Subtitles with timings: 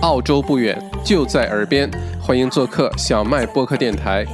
[0.00, 4.24] 澳洲不远，就在耳边，欢迎做客小麦播客电台。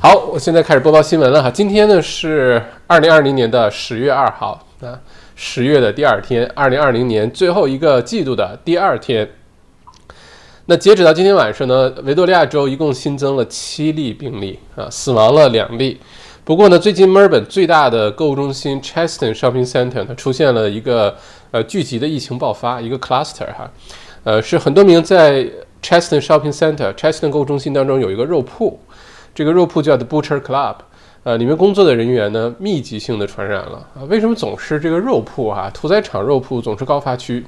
[0.00, 1.48] 好，我现在开始播报新闻了哈。
[1.48, 4.98] 今天呢是二零二零年的十月二号啊，
[5.36, 9.28] 十月的第二天，二零二零年最后一个季度的第二天。
[10.66, 16.00] 那截止到今天晚上呢，维多利亚州一共新增了七例病例啊，死亡了两例。
[16.44, 21.14] 不过呢，最近墨尔本最大的购物中心 Cheston Shopping Centre 它出现了一个
[21.50, 23.70] 呃聚集的疫情爆发，一个 cluster 哈，
[24.24, 25.44] 呃是很多名在
[25.82, 28.78] Cheston Shopping Center Cheston 购物中心当中有一个肉铺，
[29.34, 30.76] 这个肉铺叫 The Butcher Club，
[31.24, 35.70] 呃里面工作的人员呢密集性的传染了啊，为什么总是这个肉铺啊？
[35.72, 37.44] 屠宰场肉铺总是高发区，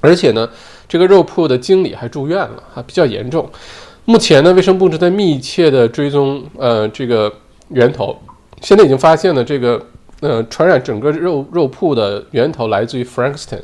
[0.00, 0.48] 而且呢
[0.88, 3.48] 这个肉铺的经理还住院了啊，比较严重。
[4.04, 7.32] 目前呢卫生部正在密切的追踪呃这个。
[7.68, 8.14] 源头
[8.60, 9.82] 现在已经发现了这个，
[10.20, 13.62] 呃，传染整个肉肉铺的源头来自于 Frankston，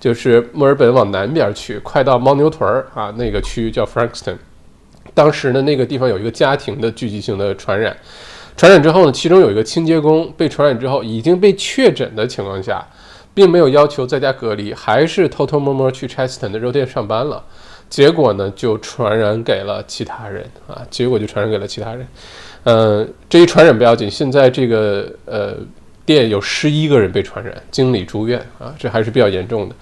[0.00, 4.36] 就是墨尔本往南边去，快到牦牛屯儿啊那个区域叫 Frankston。
[5.14, 7.96] 当时呢，那个地方有一个家庭的聚集性的传染，
[8.56, 12.86] 传染之后呢，其中有一个清洁工被传染之后已经被确诊的情况下，
[13.34, 17.42] 并没有要求在家隔离，还是偷偷摸摸去 Cheston 的肉店上班了，
[17.88, 22.06] 结果呢就传染给了其他人啊，结果就传染给了其他人。
[22.64, 25.54] 呃，这一传染不要紧，现在这个呃
[26.08, 29.74] 店有十一个人被传染，经理住院啊，这还是比较严重的。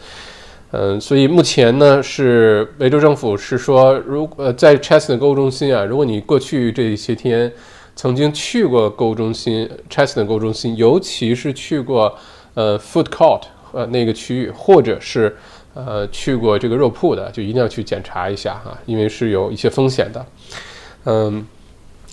[0.73, 7.53] 嗯，所以目前呢是维州政府是说，如呃在 Cheston 购物中心啊，如果你过去这些天
[7.95, 12.13] 曾经去过购物中心 Cheston 购物中心，尤其是去过
[12.55, 15.37] 呃 Food Court 呃那个区域，或者是
[15.75, 20.27] 呃去过这个肉铺的，就一定要去检查一下哈，因为是有一些风险的。
[21.05, 21.47] 嗯。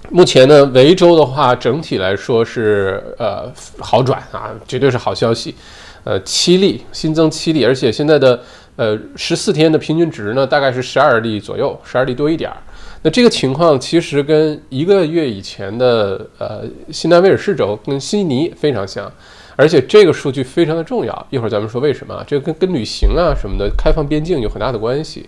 [0.10, 5.56] 目前呢，维州的话整体来说是呃好转啊，绝对是好消息。
[6.04, 8.40] 呃，七例新增七例，而且现在的
[8.76, 12.58] 呃十四天的平均值呢，大概是十二例左右，十二例多一点儿。
[13.04, 19.10] 那这个情况其实跟一个月以前的呃新南威尔士州跟悉尼非常像，
[19.56, 21.28] 而且这个数据非常的重要。
[21.30, 25.26] 一会儿咱们说为什么，这跟跟旅行啊什么的开放边境有很大的关系。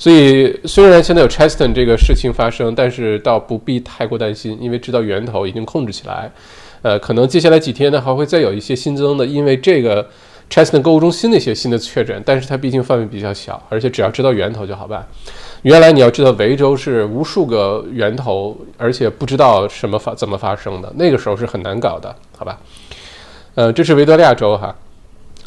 [0.00, 6.32] 所以，虽然现在有 Cheston 这个事情发生，但是倒不必太过担心，因为知道源头已经控制起来。
[6.80, 10.08] 呃，可能接下来几天呢，还会再有一些新增的，因为这个
[10.48, 15.06] Cheston 购物中心的一些新的确诊，但是它毕竟范围比较小，而且只要知道源头就好办。
[15.60, 22.58] 原来你要知道，维州是无数个源头，而且不知道什么发怎么发生的，那个时候是很难搞的，好吧？
[23.54, 24.74] 呃，这是维多利亚州哈。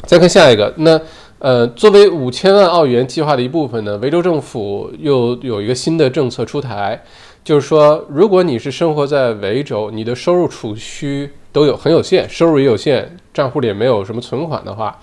[0.06, 1.00] 再看下一个，那。
[1.44, 6.98] 呃，作为五千万澳元计划的一部分呢，维州政府又有一个新的政策出台，
[7.44, 14.98] 就是说，如果你是生活在维州，你的收入储蓄都有很有限，收入也有限，账户里也没有什么存款的话，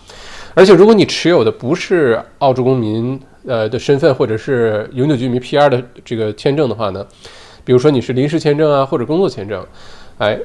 [0.56, 7.06] 而且如果你持有的不是澳洲公民呃的身份或者是永久居民 PR 的这个签证的话呢，
[7.64, 9.64] 比如说你是临时签证啊或者工作签证，
[10.18, 10.40] 哎，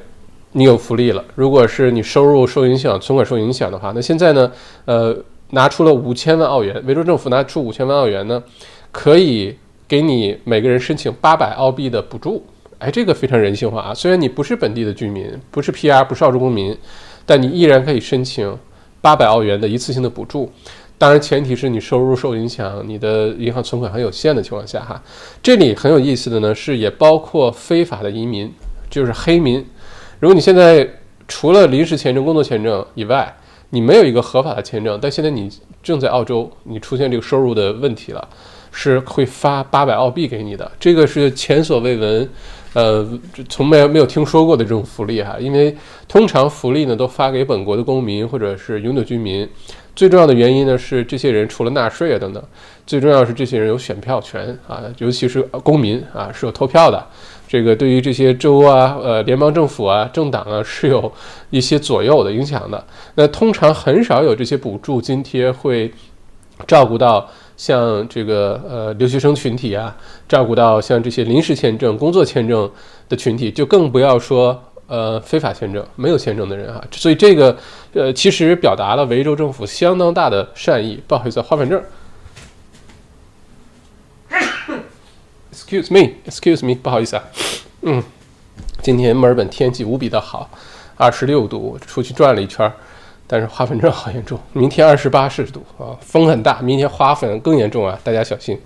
[0.51, 1.25] 你有福利了。
[1.33, 4.51] 如果是你收入受影响，存款受影响的话，那现在呢，
[4.85, 5.17] 呃。
[5.51, 8.43] 拿出了五千万澳元，维州政府拿出五千万澳元呢，
[8.91, 9.55] 可以
[9.87, 12.45] 给你每个人申请八百澳币的补助。
[12.79, 13.93] 哎，这个非常人性化啊！
[13.93, 16.77] 虽然你不是本地的居民，不是 PR，不是澳洲公民，
[17.25, 18.55] 但你依然可以申请
[19.01, 20.51] 八百澳元的一次性的补助。
[20.99, 25.01] 当然，前提是你收入受影响，你的银行存款很有限的情况下哈。
[25.41, 28.51] 这里很有意思的呢，是也包括非法的移民，
[28.91, 29.65] 就是黑民。
[30.19, 30.87] 如果你现在
[31.27, 33.35] 除了临时签证、工作签证以外，
[33.69, 35.49] 你没有一个合法的签证，但现在你
[35.83, 38.27] 正在澳洲，你出现这个收入的问题了，
[38.71, 42.29] 是会发八百澳币给你的，这个是前所未闻，
[42.73, 43.07] 呃，
[43.49, 45.35] 从没没有听说过的这种福利哈。
[45.39, 45.75] 因为
[46.07, 49.47] 通常福利呢都发给本国的公民或者是永久居民，
[49.95, 52.43] 最重要的原因呢是这些人除了纳税啊等等，
[52.85, 57.05] 最重要是这些人有选票权啊，尤其是公民啊是有投票的。
[57.47, 61.11] 这个对于这些州啊、呃联邦政府啊、政党啊是有
[61.49, 62.83] 一些左右的影响的。
[63.15, 65.91] 那通常很少有这些补助津贴会
[66.67, 67.25] 照顾到
[67.55, 69.95] 像这个呃留学生群体啊，
[70.27, 72.69] 照顾到像这些临时签证、工作签证
[73.07, 76.83] 的群体，就更不要说呃非法签证、没有签证的人啊。
[76.91, 77.55] 所以这个
[77.93, 80.99] 呃其实表达了维州政府相当大的善意。
[81.07, 81.81] 不好意思，花粉症。
[85.67, 87.23] Excuse me, excuse me，不好意思啊，
[87.81, 88.01] 嗯，
[88.81, 90.49] 今天墨尔本天气无比的好，
[90.95, 92.71] 二十六度，出去转了一圈，
[93.27, 94.39] 但是花粉症好严重。
[94.53, 98.57] 明天二十八摄氏度啊，风很大，明天花粉更严重啊，大家小心。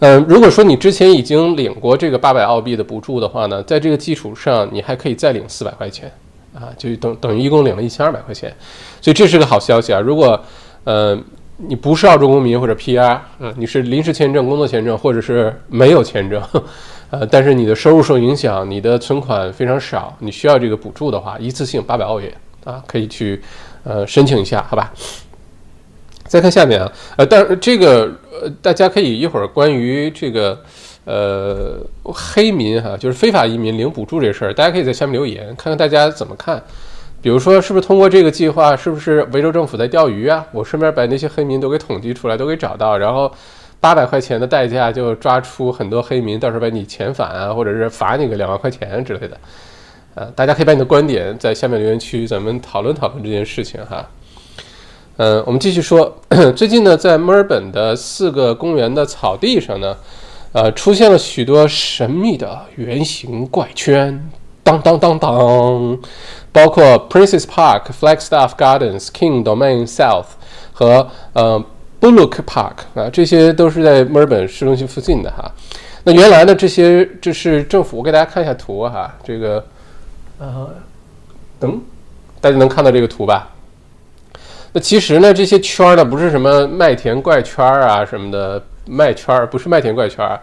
[0.00, 6.12] 嗯，如果说你之前已经领过这个八百澳币的补助的话呢，在这个基础上，你还可以再领四百块钱
[6.52, 8.54] 啊，就等等于一共领了一千二百块钱，
[9.00, 9.98] 所以这是个好消息啊。
[9.98, 10.38] 如果
[10.84, 11.18] 呃
[11.66, 13.22] 你不是澳洲公民或者 PR 啊，
[13.56, 16.42] 你是临时签证、工作签证，或者是没有签证，
[17.10, 22.32] 呃，但是你的收入受影响，你的存款非常少，你需要这个补助的话，一次性八百澳元
[22.64, 23.40] 啊，可以去
[23.84, 24.92] 呃申请一下，好吧？
[26.26, 28.10] 再看下面啊，呃，但这个
[28.42, 30.58] 呃，大家可以一会儿关于这个
[31.04, 36.62] 呃黑民哈，就是非法移民领补助这事儿，大家可以在下面留言，看看大家怎么看。
[37.22, 40.44] 比如说，是不是通过这个计划，是不是维州政府在钓鱼啊？
[40.50, 43.32] 我顺便把那些黑民都给统计出来，都给找到，然后
[43.80, 49.38] 八百块钱的代价就抓出很多黑民，到时候把你遣返啊，或者是罚你个两万块钱之类的。
[50.14, 54.04] 呃，大家可以把你的观点在下面留言区，咱们讨论讨论这件事情哈。
[55.16, 56.18] 嗯，我们继续说，
[56.56, 59.96] 最近呢，在墨尔本的四个公园的草地上呢，
[60.52, 64.28] 呃，出现了许多神秘的圆形怪圈，
[64.62, 65.98] 当当当当。
[66.54, 70.26] 包括 Princess Park、Flagstaff Gardens、King Domain South
[70.74, 71.64] 和呃
[71.98, 75.50] Bullock Park 啊，这些都是在墨尔本市中心附近的哈。
[76.04, 79.14] 那原来呢，这些这是政府，我给大家看一下图哈。
[79.24, 79.64] 这个
[80.38, 80.68] 呃，
[81.58, 81.80] 等
[82.38, 83.48] 大家能看到这个图吧？
[84.74, 90.38] 那其实呢，这些圈儿呢，不是什么麦田怪圈儿啊什么的，麦圈儿不是麦田怪圈儿。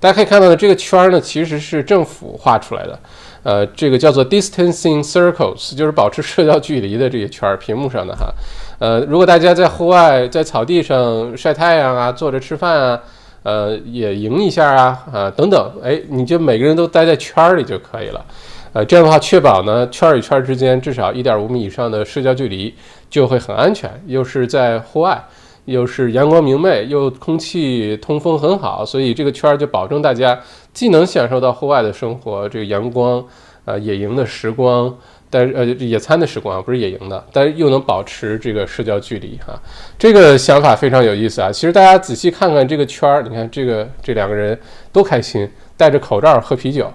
[0.00, 2.98] 大家可以看到呢，这个圈儿呢，其实是政府画出来的。
[3.42, 8.32] 呃，这个叫做 distancing circles，就是保持社交距离的这些圈儿，屏幕上的哈。
[8.78, 13.00] 呃，如果大家在户外，在草地上晒太阳啊，坐着吃饭啊，
[13.42, 18.24] 呃，也营一下啊，啊等等，哎，你就每个人都待在圈儿里就可以了。
[18.72, 22.74] 呃，这样的话，确保呢圈与圈之间至少一点五米以上的社交距离，
[23.10, 23.90] 就会很安全。
[24.06, 25.22] 又是在户外，
[25.64, 30.38] 又是阳光明媚，又空气通风很好，所以这个圈儿就保证大家。
[30.72, 33.22] 既能享受到户外的生活，这个阳光，
[33.66, 34.96] 呃，野营的时光，
[35.28, 39.52] 但是呃，野餐的时光不是野营的，但是又能保持这个社交距离哈，
[39.98, 41.52] 这个想法非常有意思啊。
[41.52, 44.58] 其实大家仔细看看这个圈儿，你看这个这两个人
[44.90, 46.90] 都开心，戴着口罩喝啤酒，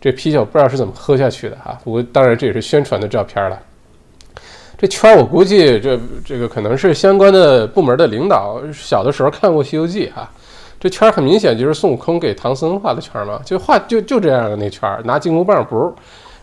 [0.00, 1.76] 这啤酒不知道是怎么喝下去的哈。
[1.82, 3.60] 不过当然这也是宣传的照片了。
[4.78, 10.30] 这圈儿我估计这这个可能是相关的部门的领导小的时候看过《西游记》哈。
[10.78, 15.92] 这圈儿很明显就是孙悟空给唐僧画的圈儿嘛，就画就就这样的那圈儿，拿金箍棒不，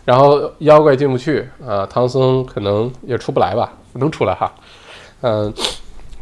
[0.04, 4.52] 然后妖怪进不去啊，唐僧可能也出不来吧，能出来哈，
[5.22, 5.54] 嗯，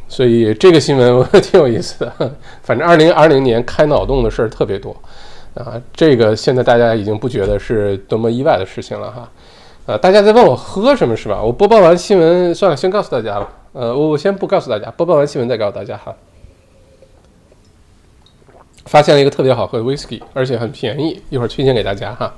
[0.09, 4.95] 所以这个新闻我 挺有意思的，反正二零二零年开脑洞的事儿特别多
[5.55, 9.29] 啊，这个现在大家已经不觉得是多么意外的事情了哈，
[9.99, 11.43] 大家在问我喝什么是吧？
[11.43, 16.15] 我播报完新闻算了，先告诉大家了，呃，我我先不告诉大家，播报完新闻再告诉大家哈。
[18.87, 22.35] 发现了一个特别好喝的 whisky，而且很便宜，一会儿推荐给大家哈。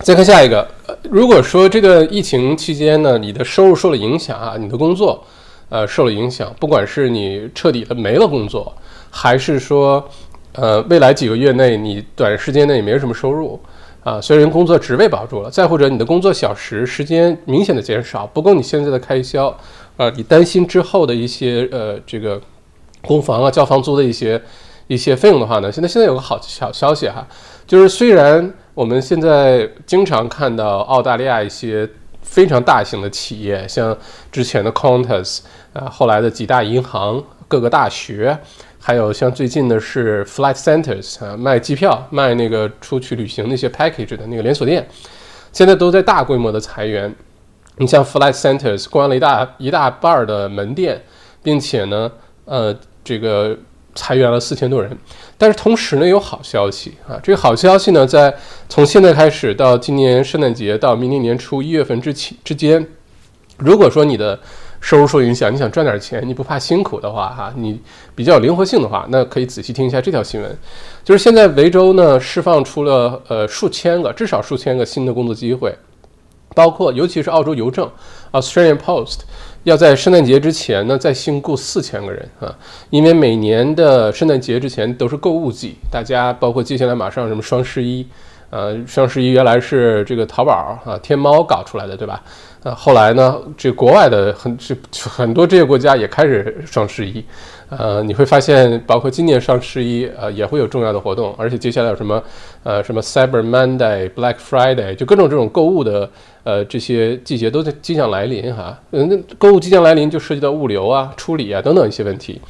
[0.00, 0.68] 再看下一个，
[1.08, 5.24] 如果说这个疫情期间呢，你的收入受了影响啊，你的工作
[5.68, 8.74] 呃受了影响，不管是你彻底的没了工作，
[9.10, 10.06] 还是说
[10.52, 13.58] 呃未来几个月内你短时间内没有什么收入
[14.04, 19.48] 啊，虽然工作职位保住了，再或者你的工作小时时间明显的减少，不够你现在的开销
[19.96, 22.40] 啊，你担心之后的一些呃这个。
[23.06, 24.40] 公房啊，交房租的一些
[24.86, 27.22] 一些费用的话呢，现在现在有个好小消息哈，
[27.66, 31.86] 就是虽然我们现在经常看到澳大利亚一些
[32.22, 33.94] 非常大型的企业，像
[34.32, 35.40] 之前的 Qantas
[35.74, 38.38] 啊，后来的几大银行、各个大学，
[38.86, 44.86] 还有像最近的是 Flight Centers 啊，卖机票、卖那个出去旅行那些 package 的那个连锁店，
[45.52, 47.14] 现在都在大规模的裁员。
[47.78, 51.02] 你像 Flight Centers 关了一大一大半的门店，
[51.42, 52.12] 并且呢，
[52.44, 52.76] 呃。
[53.06, 53.54] 这个
[53.94, 54.90] 裁员了四千多人，
[55.36, 57.20] 但是同时呢有好消息啊！
[57.22, 58.34] 这个好消息呢，在
[58.66, 62.88] 从现在开始到今年圣诞节到明年年初一月份之前之间，
[63.58, 64.40] 如果说你的
[64.84, 67.80] 收入受影响，你想赚点钱，你不怕辛苦的话，哈，你
[68.14, 70.58] 比较有灵活性的话，那可以仔细听一下这条新闻，
[71.02, 75.74] 就是现在维州呢释放出了呃数千个，至少数千个新的工作机会，
[76.54, 77.90] 包括尤其是澳洲邮政
[78.32, 79.20] Australian Post。
[79.62, 82.54] 要在圣诞节之前呢，再新雇四千个人啊，
[82.90, 88.06] 因为每年的圣诞节之前都是购物季，大家包括接下来马上什么双十一，
[88.50, 92.22] 呃，双十一原来是这个淘宝啊、天猫搞出来的，对吧？
[92.64, 94.74] 呃，后来呢，这国外的很这
[95.06, 97.22] 很多这些国家也开始双十一。
[97.68, 102.22] 呃，你会发现，包括今年双十一，呃，也会有重要的活动，而且接下来有什么，
[102.62, 106.08] 呃，什么 Cyber Monday、Black Friday，就各种这种购物的，
[106.44, 108.78] 呃，这些季节都在即将来临哈。
[108.92, 112.40] 嗯，购物即将来临，就涉及到物流啊、处理啊等等一些问题。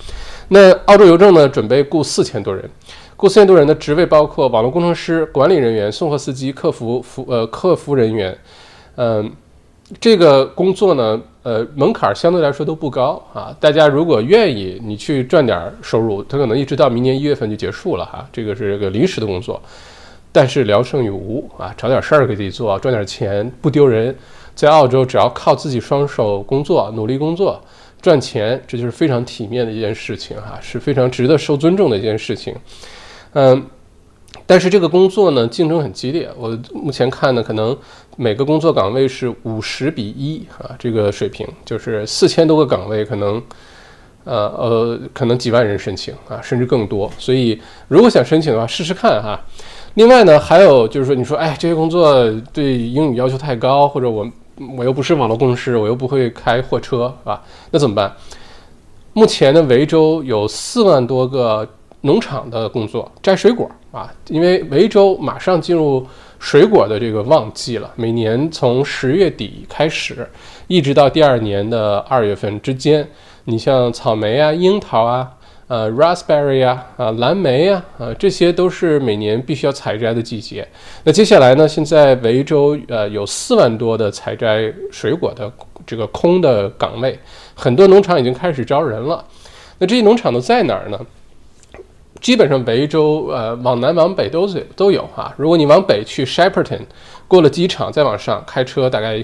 [0.48, 2.68] 那澳洲邮政呢，准备雇四千多人，
[3.16, 8.36] 雇四千多人的职位包括网络工程师、管理人员、送货司机、客服服呃客服人员，
[8.96, 9.32] 嗯，
[10.00, 11.20] 这个工作呢。
[11.44, 13.54] 呃，门槛相对来说都不高啊。
[13.60, 18.26] 大家如果愿意，你去赚点收入，它可能一直到明年一月份就结束了哈。
[18.32, 19.60] 这个是个临时的工作，
[20.32, 24.16] 但是聊胜于无啊，找点事儿给自己做，赚点钱不丢人。
[24.54, 27.60] 在澳洲，只要靠自己双手工作，努力工作
[28.00, 32.54] 赚钱，这就是非常体面的一件事情哈，是非常值得受尊重的一件事情。
[33.34, 33.62] 嗯。
[34.46, 36.30] 但是这个工作呢，竞争很激烈。
[36.36, 37.76] 我目前看呢，可能
[38.16, 43.42] 每个工作岗位是五十比一啊，这个水平就是四千多个岗位，可能
[44.24, 47.10] 呃呃，可能几万人申请啊，甚至更多。
[47.18, 47.58] 所以
[47.88, 49.40] 如果想申请的话，试试看哈。
[49.94, 54.30] 另外呢，还有就是说，你说哎，这些工作对英语要求太高，或者我
[54.76, 57.42] 我又不是网络工程师，我又不会开货车，啊？
[57.70, 58.14] 那怎么办？
[59.14, 61.66] 目前的维州有四万多个。
[62.06, 66.04] 农场的工作，摘水果啊，因为维州马上进入
[66.40, 67.88] 水果的这个旺季了。
[67.94, 70.28] 每年从十月底开始，
[70.66, 73.08] 一直到第二年的二月份之间，
[73.44, 75.30] 你像草莓啊、樱桃啊、
[75.68, 80.66] 呃 raspberry 啊、啊蓝莓啊，啊这些都是每年必须要采摘的季节。
[81.04, 85.48] 那接下来呢，现在维州呃有四万多的采摘水果的
[85.86, 87.16] 这个空的岗位，
[87.54, 89.24] 很多农场已经开始招人了。
[89.78, 90.98] 那这些农场都在哪儿呢？
[92.24, 95.34] 基本上维州，呃，往南往北都是都有啊。
[95.36, 96.80] 如果你往北去 Shepparton，
[97.28, 99.22] 过了机场再往上开车，大概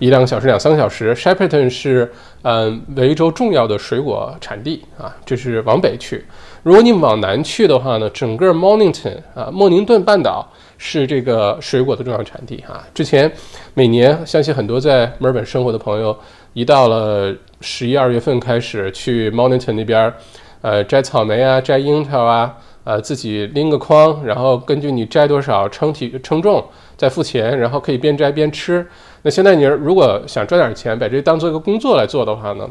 [0.00, 1.14] 一两个小时、两三个小时。
[1.14, 2.10] Shepparton 是
[2.42, 6.24] 嗯维州重要的水果产地啊，这是往北去。
[6.64, 10.44] 如果你往南去的话呢，整个 Mornington 啊，莫宁顿半岛
[10.76, 12.84] 是这个水果的重要产地啊。
[12.92, 13.30] 之前
[13.74, 16.18] 每年相信很多在墨尔本生活的朋友，
[16.54, 20.12] 一到了十一二月份开始去 Mornington 那边。
[20.62, 26.62] 呃，摘草莓啊，摘樱桃啊，呃，自己拎个筐，然后根据你摘多少称体称重，
[26.96, 28.86] 再付钱，然后可以边摘边吃。
[29.22, 32.68] 那现在你如果想赚点钱，把这当做一个工作来做的话呢，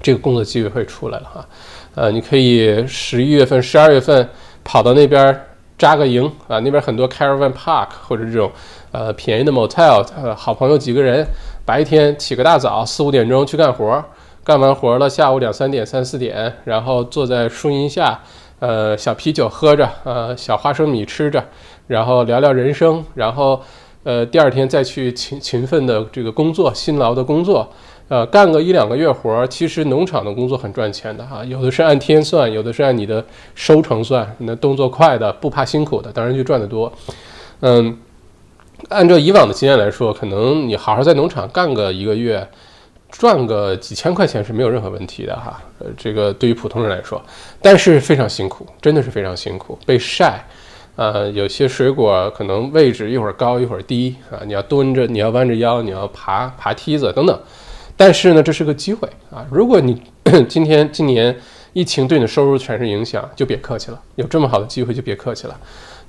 [0.00, 1.46] 这个工作机会会出来了哈。
[1.94, 4.28] 呃，你可以十一月份、十二月份
[4.62, 5.40] 跑到那边
[5.76, 8.50] 扎个营啊，那边很多 caravan park 或者这种
[8.92, 11.26] 呃便宜的 motel，呃，好朋友几个人，
[11.64, 14.04] 白天起个大早，四五点钟去干活。
[14.48, 18.18] 干完活了，下午两三点、三四点，然后坐在树荫下，
[18.60, 21.44] 呃，小啤酒喝着，呃，小花生米吃着，
[21.88, 23.60] 然后聊聊人生，然后，
[24.04, 27.70] 呃，第二天再去勤勤奋的这个工作，辛劳的工作，
[28.08, 29.46] 呃，干个一两个月活。
[29.48, 33.22] 其实农场的工作很赚钱的哈，有的是按天算，有的是按你的
[33.54, 34.34] 收成算。
[34.38, 36.90] 那动作快的，不怕辛苦的，当然就赚得多。
[37.60, 37.98] 嗯，
[38.88, 42.48] 按照以往的经验来说，可能你好好在农场干个一个月。
[43.10, 47.20] 赚个几千块钱是没有任何问题的哈，呃，这个对于普通人来说，
[47.62, 50.44] 但是非常辛苦，真的是非常辛苦，被晒，
[50.94, 57.40] 呃，有些水果可能位置一会儿高一会儿低啊，你要蹲着，你要弯着腰，你要爬爬梯子等等，
[57.96, 60.02] 但是呢，这是个机会啊，如果你
[60.46, 61.34] 今天今年
[61.72, 65.58] 疫情对你的收入产生影响，就别客气了，有这么好的机会就别客气了，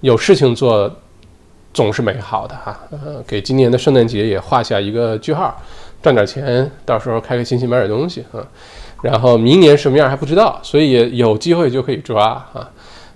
[0.02, 0.94] 有事情做
[1.74, 5.58] 总是美好的哈，呃，给今年的圣诞节也画下一个句号。
[6.02, 8.46] 赚点钱，到时候开开心心买点东西啊。
[9.02, 12.70] 然后明年什么样还不知道，所以有机会就可以抓啊。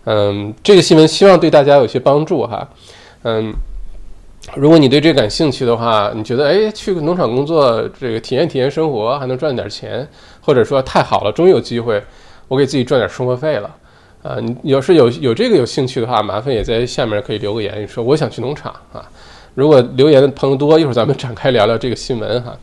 [0.05, 2.67] 嗯，这个新闻希望对大家有些帮助哈。
[3.23, 3.53] 嗯，
[4.55, 10.07] 如果你对这感兴趣的话，你觉得哎，去个农场工作，这个体验体验生活，还能赚点钱，
[10.41, 12.01] 或者说太好了，终于有机会，
[12.47, 13.75] 我给自己赚点生活费了。
[14.23, 19.03] 啊，你要是有有这个有兴趣的话，麻烦也在下面可以留个言，你说我想去农场啊。
[19.53, 22.57] 如果留言的朋友多，一会儿咱们展开聊聊这个新闻哈。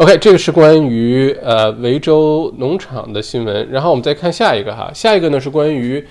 [0.00, 6.02] OK，这个是关于呃维州农场的新闻，然后我们再看下一个哈，下一个呢是关于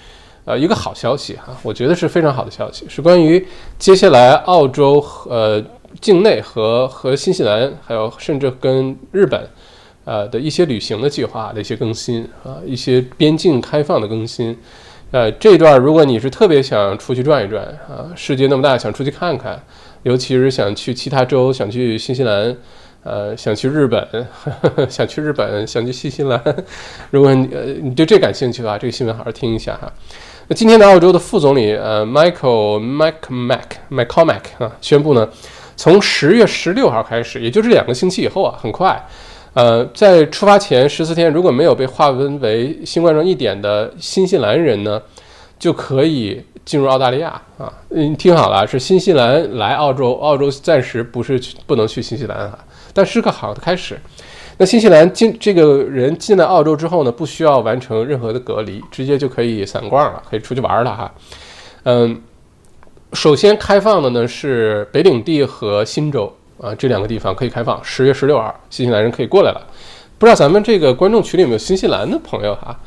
[0.45, 3.43] 呃一个好消息哈，我觉得是非常好的消息，是关于
[3.79, 5.59] 接下来澳洲呃
[5.99, 9.49] 境内和和新西兰还有甚至跟日本
[10.05, 14.55] 呃的一些旅行的计划的一些更新啊，一些边境开放的更新。
[15.09, 19.59] 呃，这段如果你是特别想出去转一转啊，世界那么大，想出去看看，
[20.03, 22.55] 尤其是想去其他州，想去新西兰。
[23.03, 24.27] 呃，想去日本呵
[24.75, 26.41] 呵， 想去日本，想去新西兰。
[27.11, 29.91] 如果你呃你对这感兴趣的话，这个新闻好好听一下哈。
[30.47, 35.29] 那今天的澳洲的副总理呃，Michael McMac McCormack 啊，宣布呢，
[35.77, 39.01] 从十月十六号开始，也就是两个星期以后啊，很快，
[39.53, 45.01] 呃，在出发前十四天，如果没有被划分为新冠状一点的新西兰人呢，
[45.57, 47.71] 就可以进入澳大利亚啊。
[47.89, 52.59] 你听好了，是新西兰来澳洲，澳洲暂时不是去不能去新西兰啊。
[52.93, 53.99] 但是个好的开始。
[54.57, 61.13] 那新西兰进这个人进了澳洲之后呢，不需要完成任何的隔离，直接就可以散逛了，可以出去玩了哈。
[61.83, 62.21] 嗯，
[63.13, 67.79] 首先开放的呢是北领地和新州，啊，这两个地方可以开放。
[67.81, 69.65] 十月十六号，新西兰人可以过来了。
[70.17, 72.77] 不知道咱们这个观众群里有没有新西兰的朋友哈？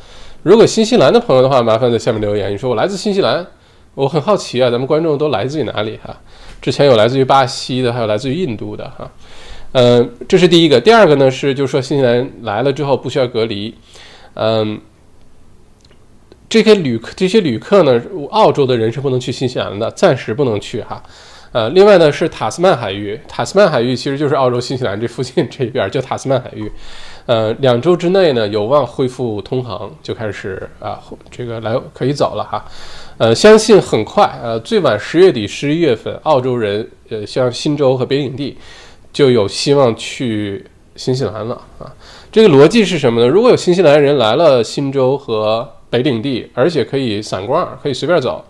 [0.42, 2.52] 如果新西兰的朋友的话，麻烦在下面留言。
[2.52, 3.46] 你说我来自新西兰，
[3.94, 6.14] 我很好奇啊，咱们观众都来自于哪里哈？
[6.60, 9.10] 之前有来自于巴西的，还有来自于印度的哈。
[9.72, 10.80] 嗯，这是第一个。
[10.80, 13.74] 第二个呢是，就是说新西兰来了之后不需要隔离。
[14.34, 14.80] 嗯，
[16.48, 21.02] 这些旅客，这些旅客呢，澳洲的人是不能去新西兰的，暂时不能去哈。
[21.52, 26.70] 呃，另外呢是塔斯曼海域，塔斯曼海域其实就是澳洲新西兰这附近这边叫塔斯曼海域。
[27.26, 30.98] 呃，两周之内呢有望恢复通航，就开始啊
[31.30, 32.64] 这个来可以走了哈。
[33.18, 38.56] 呃，相信很快，呃，最晚十月底十一月份，澳洲人呃像新州和北领地
[39.12, 40.64] 就有希望去
[40.96, 41.92] 新西兰了啊。
[42.30, 43.28] 这个逻辑是什么呢？
[43.28, 48.42] 如果有新西兰人来了新州和北领地，而且可以散光，可以随便走，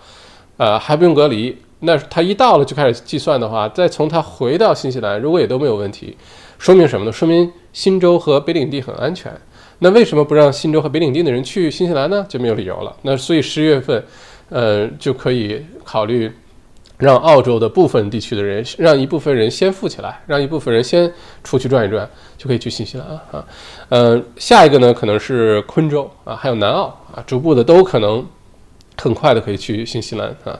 [0.56, 1.56] 呃，还不用隔离。
[1.80, 6.16] 那他一到了就开始计算的话，再从他回到新西兰，如果也都没有问题，
[6.58, 7.10] 说明什么呢？
[7.10, 9.32] 说明新州和北领地很安全。
[9.80, 12.24] 那为什么不让新州和北领地的人去新西兰呢？
[12.28, 12.94] 就没有理由了。
[13.02, 14.04] 那所以十月份，
[14.48, 16.30] 呃，就可以考虑
[17.02, 23.44] 让澳洲的部分地区的人，让一部分人先富起来，让一部分人先出去转一转，就可以去新西兰啊。
[23.88, 28.24] 呃，下一个呢可能是昆州啊，还有南澳啊，逐步的都可能
[28.96, 30.56] 很快的可以去新西兰啊。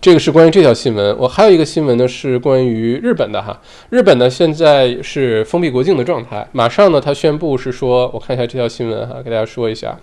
[0.00, 3.60] 这个是关于这条新闻，我还有一个新闻呢，是关于日本的哈。
[3.90, 9.94] 日本呢现在是封闭国境的状态，马上呢他宣布是说，我看一下这条新闻哈，给大家说一下。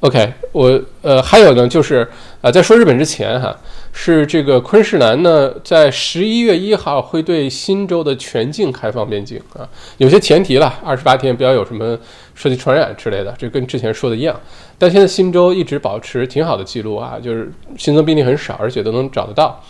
[0.00, 2.08] OK，我呃还有呢就是
[2.40, 3.54] 啊，在说日本之前哈，
[3.92, 11.98] 是这个昆士兰呢在十一月一号会对新州的全境开放边境啊，有些前提了，二十八天不要有什么
[12.34, 14.40] 涉及传染之类的，这跟之前说的一样。
[14.78, 19.62] 但现在新州一直保持挺好的记录啊，就是新增病例很少，而且都能找得到。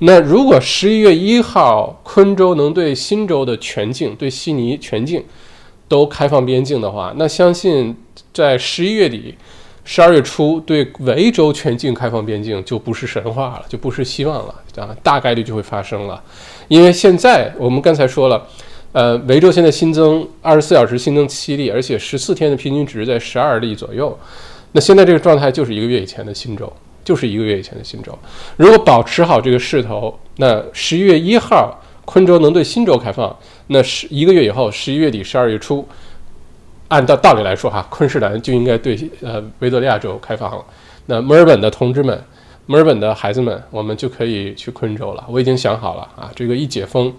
[0.00, 5.24] 那如果十一月一号昆州能对新州的全境、对悉尼全境
[5.88, 7.96] 都开放边境的话，那相信
[8.34, 9.34] 在十一月底、
[9.84, 16.22] 十二月初对维州全境开放边境就不是神话了，就不是希望了啊，大概率就会发生了。
[16.68, 18.46] 因为现在我们刚才说了。
[18.94, 24.16] 呃，维州现在新增二十四小时新增七例，而且十四天的平均值在十二例左右。
[24.70, 26.72] 那现在这个状态就是一个月以前的新州，
[27.04, 28.16] 就是一个月以前的新州。
[28.56, 35.84] 如果保持好这个势头，那十一月一号昆州能对新州开放，那是一个月以后，十一月底、十二月初，
[36.88, 40.64] 按照道理来说哈，昆士兰就应该对呃维多利亚州开放了。
[41.06, 42.22] 那墨尔本的同志们，
[42.66, 45.24] 墨尔本的孩子们，我们就可以去昆州了。
[45.28, 47.14] 我已经想好了啊，这个一解封。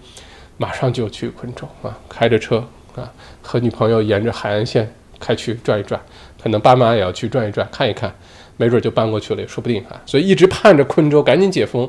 [0.58, 6.00] 马上就去昆州啊，开着车啊，和女朋友沿着海岸线开去转一转，
[6.42, 8.10] 可能爸妈也要去转一转，看一看，
[8.56, 10.00] 没准就搬过去了也说不定啊。
[10.06, 11.86] 所以一直盼着昆州赶紧解封，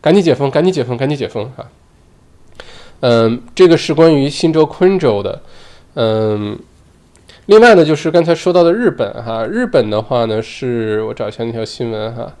[0.00, 1.70] 赶紧解封，赶紧解封，赶紧解封啊。
[2.98, 5.40] 嗯，这个是关于新州昆州的。
[5.94, 6.58] 嗯，
[7.46, 12.32] 另外呢，就是刚才说到的日本哈，日本的话呢，是我找一下那条新闻哈，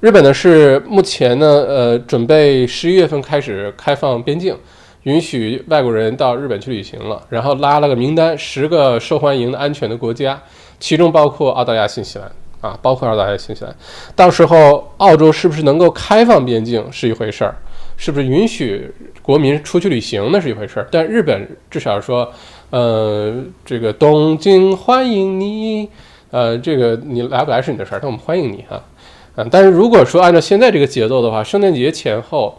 [0.00, 4.56] 日本呢是目前呢，呃，准备十一月份开始开放边境。
[5.04, 10.38] 允许外国人到日本去旅行了，然后拉了个名单，十个受欢迎的安全的国家，
[10.78, 13.74] 其中包括澳大利亚、新西兰啊，包括澳大利亚、新西兰。
[14.14, 17.54] 到时候澳洲是不是能够开放边境是一回事儿，
[17.98, 20.88] 是不是允许国民出去旅行那是一回事儿。
[20.90, 22.32] 但日本至少说，
[22.70, 25.86] 呃，这个东京欢迎你，
[26.30, 28.82] 呃，这个你来不来是你的事儿，但我们欢迎你哈，
[29.36, 29.46] 嗯。
[29.50, 32.58] 但是如果说按照现在这个节奏的话，圣诞节前后。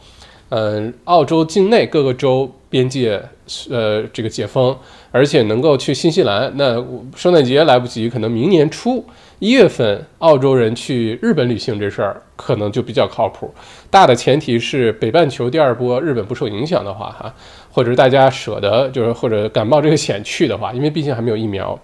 [0.51, 3.21] 嗯，澳洲境内各个州边界，
[3.69, 4.75] 呃，这个解封，
[5.11, 6.51] 而且能够去新西兰。
[6.55, 6.83] 那
[7.15, 9.05] 圣诞节来不及，可能明年初
[9.39, 13.49] 一月份，澳洲人去日本旅行这事儿可能就比较靠谱。
[13.89, 17.33] 大的前提是北半球第二波日本不受影响的话，哈，
[17.71, 21.79] 或者是大家舍得，就是或者敢冒这个险去的话，因为毕竟还没有疫苗。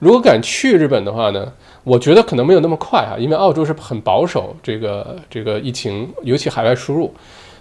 [0.00, 1.52] 如果敢去日本的话呢，
[1.84, 7.14] 我觉得可能没有那么快哈，因为澳洲是很保守这个这个疫情，尤其海外输入。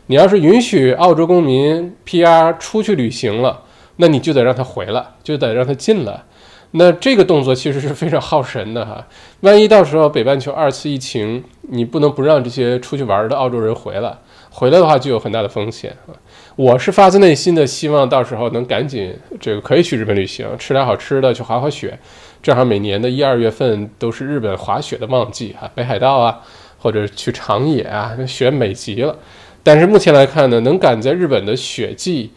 [0.08, 3.62] 你要是允许澳洲公民 PR 出去旅行了，
[3.98, 6.24] 那你就得让他回来，就得让他进来。
[6.72, 9.06] 那这个动作其实是非常耗神的哈。
[9.42, 14.18] 万一到时候北半球二次疫情，你不能不让这些出去玩的澳洲人回来，
[14.50, 16.14] 回来的话就有很大的风险啊。
[16.56, 21.98] 我是发自内心的希望到时候能赶紧这个可以去日本旅行，吃点好吃的，去滑滑雪。
[22.42, 26.42] 正好每年的一二月份都是日本滑雪的旺季哈，北海道啊，
[26.80, 29.18] 或者去长野啊，那雪美极了。
[29.64, 32.32] 但是目前来看呢，能赶在日本的雪季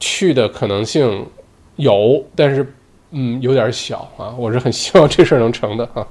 [0.00, 1.26] 去的可能性
[1.76, 2.74] 有，但是
[3.14, 4.34] 嗯有点小啊。
[4.36, 6.06] 我是很希望这事儿能成的哈。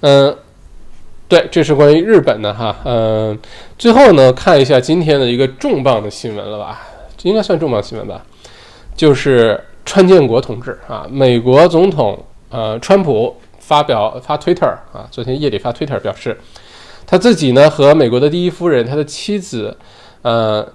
[0.00, 0.36] 嗯，
[1.26, 3.36] 对，这是关于日本的哈，嗯，
[3.76, 8.24] 最后呢，看一下今天的一个重磅的新闻了吧，这应该算重磅新闻吧，
[8.94, 16.38] 就是川建国同志啊，美国总统呃，川普发表发 Twitter 啊，昨天夜里发 Twitter 表示，
[17.04, 19.76] 他自己呢和美国的第一夫人他的妻子，
[20.22, 20.66] 呃，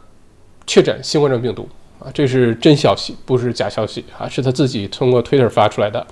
[0.67, 1.67] 确诊新冠状病毒
[2.03, 6.05] 啊，这是真消息，不是假消息啊，是他自己通过 Twitter 发出来的。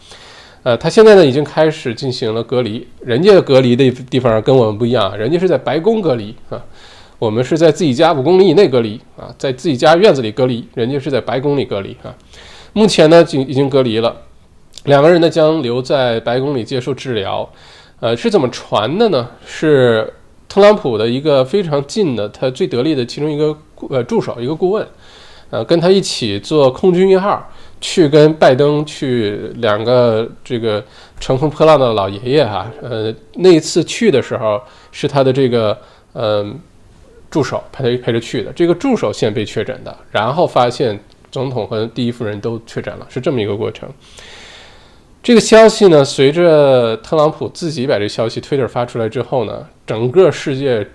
[0.64, 6.64] 呃，他现在呢已经开始进行了隔离，人家隔离的地方跟我们不一样啊，人家是在白宫隔离啊，
[7.20, 12.16] 我们是在自己家五公里以内隔离啊，在自己家院子里隔离，人家是在白宫里隔离啊。
[12.74, 14.16] 目前呢，已已经隔离了，
[14.86, 17.50] 两个人呢将留在白宫里接受治疗。
[18.00, 19.30] 呃，是怎么传的呢？
[19.46, 20.12] 是
[20.48, 23.58] 特朗普的一个非常近的，他最得力的其中一个
[23.90, 24.88] 呃助手，一个顾问，
[25.52, 27.48] 呃，跟他一起做空军一号。
[27.84, 30.86] 去跟拜登去两个这个
[31.20, 34.62] 乘风破浪的老爷爷哈，呃，那一次去的时候
[34.92, 35.76] 是他的这个
[36.14, 36.60] 嗯
[37.32, 41.00] 助手陪他陪着去的，这个助手先被确诊的，然后发现
[41.32, 43.90] 总统和第一夫人都确诊了，是这么一个过程。
[45.24, 50.88] 这个消息呢，随着特朗普自己把这消息推特发出来之后呢，整个世界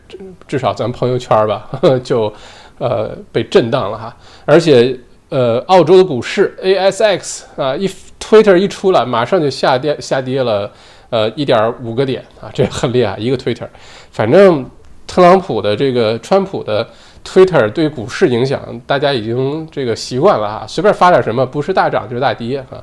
[0.47, 1.69] 至少咱朋友圈吧
[2.05, 2.33] 就
[2.79, 4.99] 呃被震荡了哈，而且。
[5.29, 10.71] 呃，澳洲的股市 ASX 啊，一 Twitter 一出来，马上就下跌下跌了，
[11.11, 13.67] 呃，一点五个点啊，这很厉害，一个 Twitter。
[14.12, 14.65] 反正
[15.05, 16.89] 特朗普的这个川普的
[17.25, 22.81] Twitter 对股市影响，大家已经这个习惯了哈，随便发点什么，不是大涨就是大跌啊。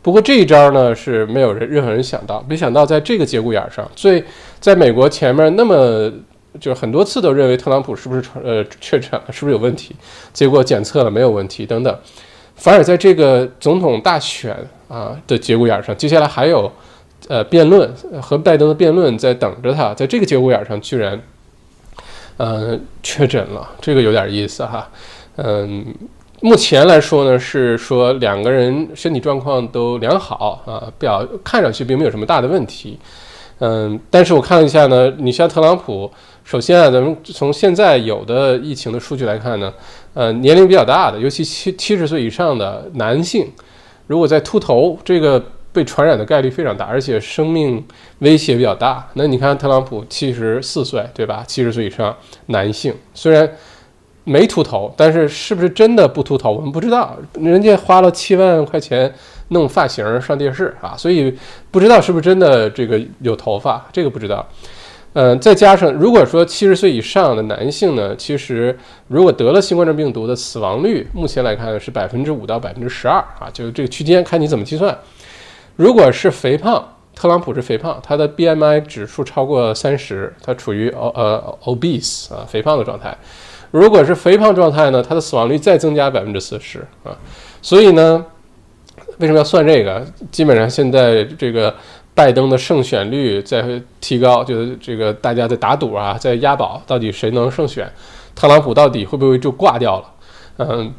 [0.00, 4.24] 不过这一招呢，是没有人任何人想到，没想到在这个节骨眼上，最
[4.58, 6.10] 在美国前面那么。
[6.60, 9.96] 就是很多次都认为特朗普是不是传呃确诊了，是不是有问题？
[10.32, 11.98] 结果检测了没有问题等等。
[12.54, 14.54] 反而在这个总统大选
[14.86, 16.70] 啊的节骨眼上，接下来还有
[17.26, 21.20] 呃辩论和拜登的辩论在等着他，在这个节骨眼上居然
[22.36, 24.88] 呃确诊了，这个有点意思哈。
[25.36, 25.84] 嗯，
[26.40, 32.98] 目前来说呢是说两个人身体状况都良好啊，表看上去并没有什么大的问题。
[33.58, 36.08] 嗯，但是我看了一下呢，你像特朗普。
[36.44, 39.72] 首先啊，咱们从现在有的疫情的数据来看呢，
[40.12, 43.48] 呃，年龄比较大的，尤其七七十岁以上的男性，
[44.06, 47.82] 如果在秃头，这个被传染的概率非常大，而且生命
[48.18, 49.08] 威胁比较大。
[49.14, 51.42] 那你看特朗普七十四岁，对吧？
[51.46, 52.14] 七十岁以上
[52.46, 53.48] 男性虽然
[54.24, 57.16] 没秃头，但是是不是真的不秃头，我们不知道。
[57.34, 59.10] 人家花了七万块钱
[59.48, 61.34] 弄发型上电视啊，所以
[61.70, 64.46] 不知道是不是真的这个有头发，这个不知道。
[65.14, 68.74] 嗯，再加上如果说七十岁以上的男性呢，其实
[69.08, 74.96] 如果得了新冠状病毒的死亡率，目前来看是百分之五到百分之十二啊，就是这个区间看你怎么计算。
[75.76, 76.82] 如果是肥胖，
[77.14, 83.14] 特朗普是肥胖，他的 BMI 指数超过三十，他处于呃 obese 啊肥胖的状态。
[83.70, 87.12] 如果是肥胖状态呢，他的死亡率再增加百分之四十啊。
[87.60, 88.24] 所以呢，
[89.18, 90.02] 为什么要算这个？
[90.30, 91.74] 基本上现在这个。
[92.14, 97.90] 拜登的胜选率在提高，就是这个大家在打赌啊，在押宝，到底谁能胜选？
[98.34, 100.12] 特朗普到底会不会就挂掉了？
[100.58, 100.92] 嗯，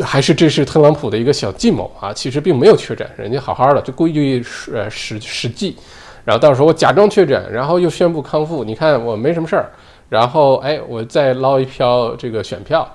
[0.00, 2.12] 还是这是特朗普的一个小计谋啊？
[2.12, 5.76] 其实并没有确诊，人家好好的，就故意呃使使计，
[6.24, 9.70] 然后到时候我假装确诊，然后又宣布康复，你看我没什么事儿，
[10.08, 12.90] 然后哎，我再捞一票这个选票，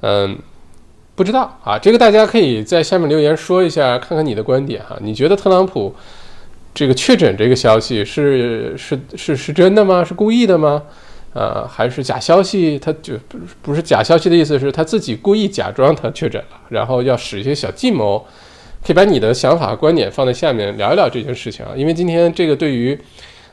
[0.00, 0.36] 嗯，
[1.14, 5.94] 不知道啊，这个大家可以在下面留言说一下，看看你的观点哈，你觉得特朗普？
[6.74, 10.02] 这个确诊这个消息是是是是真的吗？
[10.02, 10.82] 是故意的吗？
[11.32, 12.78] 呃，还是假消息？
[12.78, 18.24] 他就不不是假消息的意思是他自己故意假装他确诊了，然后要使一些小计谋。
[18.84, 22.98] 可以把你的想法和观点放在下面聊一聊这件事情啊，因为今天这个对于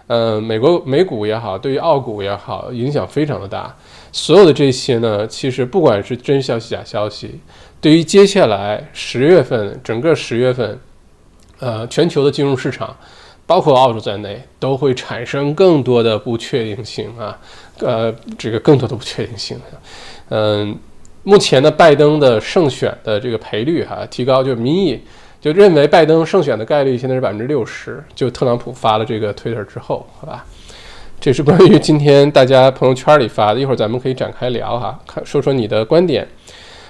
[0.08, 3.74] 呃美国美股也好，对于澳股也好，影响非常的大。
[4.12, 7.40] 所有的这些呢，其实不管是真消息假消息，
[7.80, 10.78] 对于接下来十月份整个十月份。
[11.62, 12.94] 呃，全球的金融市场，
[13.46, 17.40] 包括澳洲在内，都会产生更多的不确定性啊，
[17.80, 19.60] 呃，这个更多的不确定性。
[20.30, 20.76] 嗯，
[21.22, 25.00] 目前的拜登的胜选的这个赔率哈提高，就民意
[25.40, 28.04] 就认为拜登胜选的概率现在是百分之六十。
[28.16, 30.44] 就特朗普发了这个推特之后，好吧，
[31.20, 36.28] 这是关于今天大家朋友圈里发的，一会儿咱们可以展开聊哈，看说说你的观点。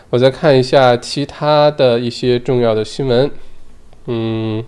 [0.09, 3.29] 我再看一下其他的一些重要的新闻。
[4.05, 4.63] 嗯，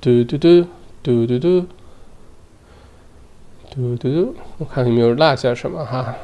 [0.00, 0.66] 嘟嘟嘟
[1.02, 1.66] 嘟嘟嘟
[3.70, 6.14] 嘟嘟嘟，我看有没有落下什么哈。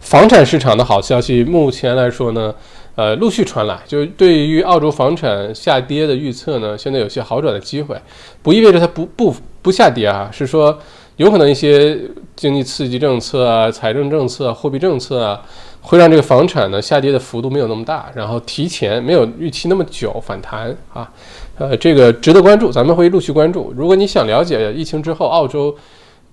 [0.00, 2.54] 房产市场的好消息，目前来说呢，
[2.94, 8.00] 呃，陆续传来，就是对于澳洲房产下跌的预测呢，现在有些好转的机会，
[8.42, 10.78] 不意味着它不不不下跌啊，是说
[11.16, 11.98] 有可能一些
[12.36, 15.42] 经济刺激政策啊、财政政策、货币政策啊，
[15.80, 21.10] 会让这个房产呢下跌的幅度没有那么大，然后提前没有预期那么久反弹啊，
[21.58, 23.72] 呃，这个值得关注，咱们会陆续关注。
[23.76, 25.74] 如果你想了解疫情之后澳洲，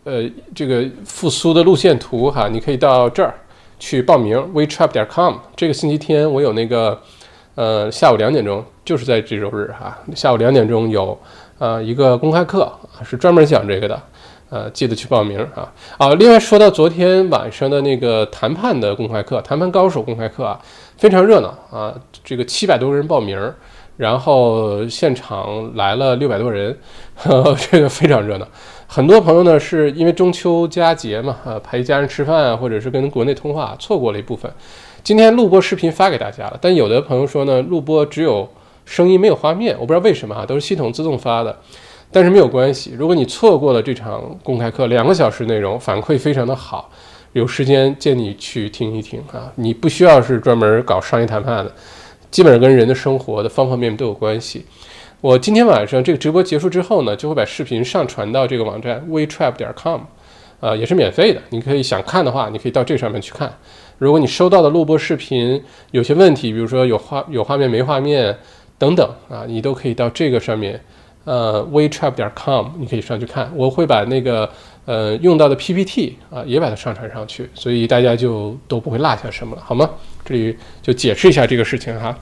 [0.03, 3.33] 呃，这个复苏的路线图哈，你可以到这儿。
[3.77, 5.33] 去报名 wetrap 点 com。
[5.53, 6.97] 这个星期天我有那个，
[7.55, 11.15] 呃，下午两点钟，就是在这周日哈，下午两点钟有
[11.59, 12.71] 呃一个公开课，
[13.03, 14.01] 是专门讲这个的，
[14.55, 16.15] 呃，记得去报名啊啊！
[16.15, 20.57] 另外说到昨天晚上的那个谈判的公开课，谈判高手公开课啊，
[20.97, 23.37] 非常热闹啊，这个七百多个人报名，
[23.97, 26.77] 然后现场来了六百多人，
[27.15, 28.47] 呵 这个非常热闹。
[28.87, 34.49] 很多朋友呢，是因为中秋佳节嘛，啊，陪家人吃饭啊，或者是跟国内通话，错过了一部分。
[35.03, 38.47] 今天录播视频发给大家了，但有的朋友说呢，录播只有
[38.85, 41.57] 声音没有画面，我不知道为什么啊，都是系统自动发的。
[42.11, 46.89] 但是没有关系，如果你错过了这场公开课，两个小时内容反馈非常的好，
[47.33, 49.51] 有时间建议你去听一听啊。
[49.55, 51.73] 你不需要是专门搞商业谈判的，
[52.31, 54.65] 基本上跟人的生活的方方面面都有关系。
[55.21, 60.01] 我今天晚上这个直播结束之后呢，就会把视频上传到这个网站 wetrap 点 com，
[60.59, 61.41] 啊，也是免费的。
[61.49, 63.51] 你可以想看的话，你可以到这上面去看。
[63.97, 68.37] 如果你收到的录播视频有些问题，比如说有画有画面没画面
[68.77, 70.79] 等等啊，你都可以到这个上面，
[71.25, 73.51] 呃，wechat 点 com，你可以上去看。
[73.55, 74.49] 我会把那个
[74.85, 79.89] 呃用到的 PPT 啊也把它上传上去，所以大家就都不会落下什么了，好吗？
[80.23, 82.17] 这里就解释一下这个事情哈。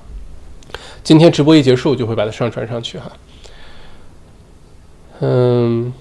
[1.04, 3.12] 今天直播一结束，就会把它上传上去哈。
[5.20, 5.94] 嗯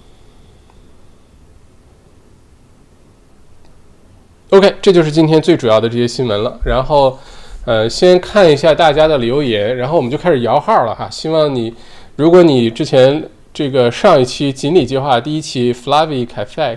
[4.51, 6.59] ，OK，这就是今天最主要的这些新闻了。
[6.65, 7.19] 然后，
[7.65, 11.09] 呃，先看一下大家的留言，然后我们就开始摇号了哈。
[11.11, 11.73] 希望你，
[12.16, 16.77] 如果你之前这个上一期锦鲤计划第一期 Flavi Cafe，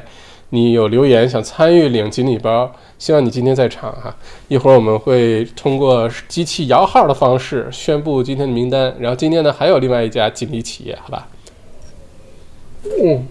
[0.49, 2.71] 你有留言想参与领锦鲤包。
[2.97, 4.15] 希望你今天在场哈，
[4.47, 8.95] 一会儿我们会通过机器摇号的方式宣布今天的名单。
[8.97, 11.27] 然后今天呢，还有另外一家锦鲤企业，好吧？
[13.03, 13.27] 嗯，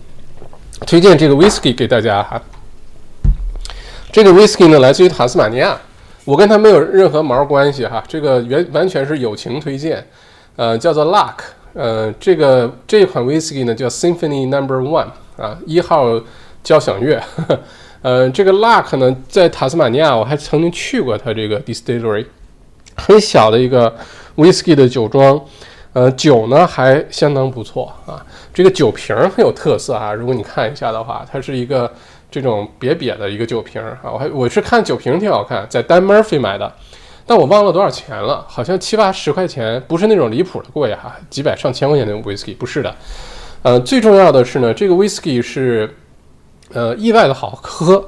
[0.86, 2.40] 推荐这个 whisky 给大家哈。
[4.12, 5.80] 这个 whisky 呢，来自于塔斯马尼亚，
[6.26, 8.04] 我跟他没有任何毛关系哈。
[8.06, 10.06] 这个原完全是友情推荐，
[10.56, 11.36] 呃，叫做 Luck，
[11.74, 16.20] 呃，这个这款 whisky 呢叫 Symphony Number One 啊，一号
[16.62, 17.20] 交响乐。
[18.02, 22.24] 呃，这个 Luck 呢，在塔斯马尼亚，我还曾经去过它这个 distillery，
[22.96, 23.92] 很小的一个
[24.36, 25.40] whisky 的酒庄，
[25.94, 28.24] 呃，酒呢还相当不错啊。
[28.52, 31.90] 这个酒瓶很有特色啊，如果你看一下的话，它是一个
[32.30, 33.98] 这种瘪瘪的一个酒瓶啊。
[34.12, 36.70] 我还我是看酒瓶挺好看，在 Dan Murphy 买的，
[37.26, 42.94] 但我忘了多少钱了，好像七八十块钱，不是那种离谱的贵哈，几百上千块钱的 whisky 不是的。
[43.62, 45.94] 呃，最重要的是呢，这个 whisky 是。
[46.72, 48.04] 呃，意外的好喝，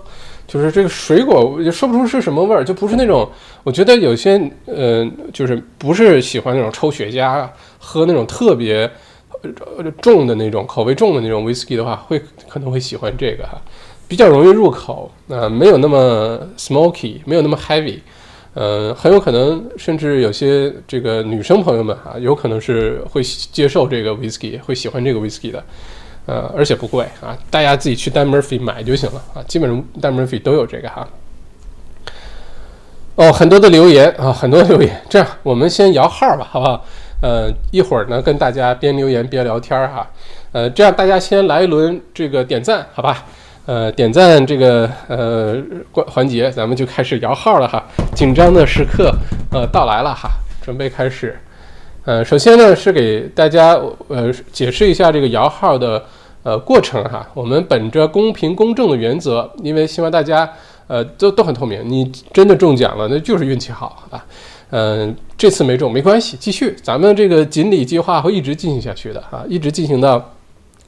[0.48, 3.30] 就是这个水果也说不出是什么味儿，就不是那种。
[3.62, 7.46] 我觉得有些呃，就是不是喜欢那种抽雪茄、
[7.78, 8.90] 喝那种特别
[10.00, 13.60] 重的那种口味重的那种 whisky 的话，会可能会喜欢这个哈，
[14.08, 18.00] 比较容易入口，呃，没有那么 smoky，没有那么 heavy，
[18.56, 25.62] 呃，很有可能甚至有些这个女生朋友们啊，有可能是会接受这个 whisky，会喜欢这个 whisky 的。
[26.24, 31.06] 呃，而且不贵啊，大家自己去 Dan Murphy 买就行了啊，基本上 Dan Murphy 都有这个哈。
[33.16, 36.82] 哦，很多的留言啊，很多留言，这样我们先摇号吧，好不好？
[37.20, 40.10] 呃，一会儿呢跟大家边留言边聊天哈。
[40.52, 43.26] 呃，这样大家先来一轮这个点赞，好吧？
[43.66, 45.56] 呃，点赞这个呃
[45.90, 47.82] 关环节，咱们就开始摇号了哈。
[48.14, 49.12] 紧张的时刻
[49.50, 50.30] 呃到来了哈，
[50.62, 51.36] 准备开始。
[52.04, 53.76] 呃，首先呢是给大家
[54.06, 56.00] 呃解释一下这个摇号的
[56.44, 57.28] 呃过程哈。
[57.34, 60.48] 我们本着公平公正的原则，因为希望大家
[60.86, 61.82] 呃都都很透明。
[61.84, 64.24] 你真的中奖了，那就是运气好啊。
[64.70, 66.76] 嗯，这次没中没关系，继续。
[66.80, 70.32] 咱们这个锦鲤计划会一直进行下去的啊，一直进行到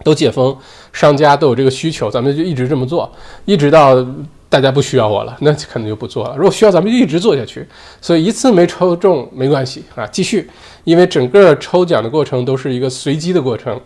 [0.05, 0.57] 都解封，
[0.93, 3.11] 商家都有这个需求，咱们就一直这么做，
[3.45, 4.07] 一直到。
[4.51, 6.35] 大家不需要我了，那可能就不做了。
[6.35, 7.67] 如果需要，咱们就一直做下去。
[8.01, 10.49] 所以一次没抽中没关系啊，继续。
[10.85, 13.79] 因为整个抽奖的过程都是一个随机的过程，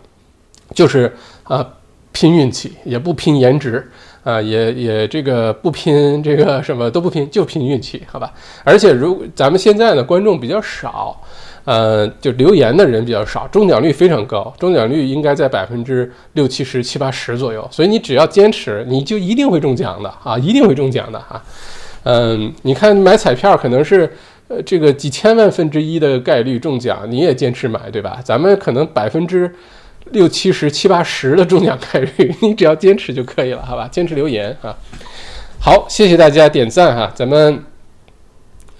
[0.73, 1.67] 就是啊
[2.13, 3.85] 拼运气，也不拼颜值
[4.23, 8.31] 啊，也也这个不拼这个什么都不拼，就拼运气，好吧？
[8.63, 11.21] 而且如咱们现在呢，观众比较少。
[11.65, 17.65] 呃，就留言的人比较少，中奖率非常高，中奖率应该在百分之六七十、七八十左右。
[17.71, 21.41] 所以你只要坚持，你就一定会中奖的啊，一定会中奖的哈。
[22.03, 24.11] 嗯，你看买彩票可能是
[24.49, 28.19] 呃这个几千万分之一的概率中奖，你也坚持买，对吧？
[28.21, 29.49] 咱们可能百分之
[30.11, 33.87] 六七十、七八十的中奖概率，你只要坚持就可以了，好吧？
[33.89, 34.75] 坚持留言啊。
[35.61, 37.63] 好，谢谢大家点赞哈，咱们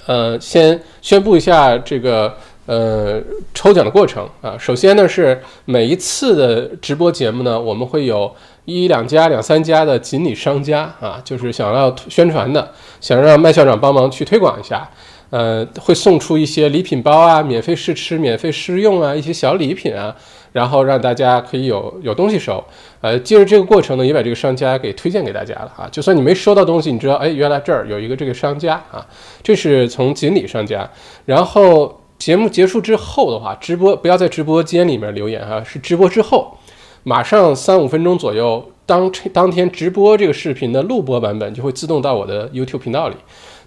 [0.06, 2.36] 呃先宣布一下这个。
[2.66, 3.22] 呃，
[3.54, 12.72] 抽奖的过程啊，首先呢是每一次的直播节目呢，我们会有一两家、两三家的锦鲤商家啊，就是想要宣传的，
[13.02, 14.90] 想让麦校长帮忙去推广一下，
[15.30, 20.16] 呃，会送出一些礼品包啊，免费试吃、免费试用啊，一些小礼品啊，
[20.54, 22.64] 然后让大家可以有有东西收。
[23.02, 29.06] 呃，借着这个过程呢，也把这个商家给推荐给大家了啊，就算你没收到东西，你知道，哎，原来这儿有一个这个商家啊，
[29.44, 30.90] 这是从锦鲤商家，
[31.26, 32.00] 然后。
[32.18, 36.58] 节目结束之后的话，直播不要在直播间里面留言哈，是直播之后，
[37.04, 43.16] 马上三五分钟左右，当当天直播这个视频的录播版本就会自动到我的 YouTube 频道里，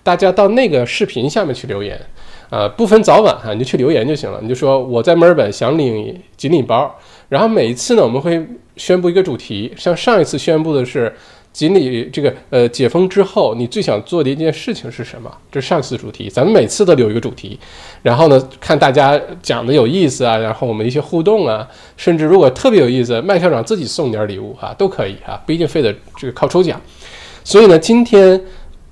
[0.02, 2.00] 大家到那个视频下面去留言，
[2.48, 6.94] 啊，不分早晚哈，你就去留言就行了，你就说我在墨尔本想领锦鲤包，
[7.28, 11.14] 然后每一次呢，我们会宣布一个主题，像上一次宣布的是。
[11.56, 15.34] 锦鲤这个呃解封之后，你最想做的一件事情是什么？
[15.50, 17.58] 这是上次主题，咱们每次都留一个主题，
[18.02, 21.66] 然后呢，看大家讲的有意思啊，然后我们一些互动啊，
[21.96, 26.78] 甚至如果特别有意思，麦校长自己送点礼物哈，都可以啊，不一定非得这个靠抽奖。
[27.42, 28.38] 所以呢，今天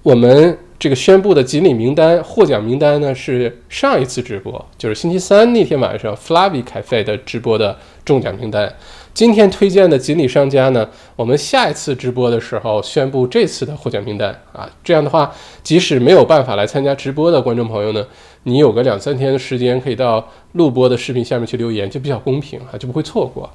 [0.03, 8.71] 我们这个宣布的锦鲤名单获奖名单呢，是上一次直播，就是星期三那天晚上 Flavi Cafe 的直播的中奖名单。
[9.15, 14.69] 今天推荐的锦鲤商家呢，我们下一次直播的时候宣布这次的获奖名单啊。
[14.85, 18.07] 这样的话，即使没有办法来参加直播的观众朋友呢，
[18.43, 23.49] 你有个两三天的时间可以到录播的视频下面去留言，就比较公平哈，就不会错过。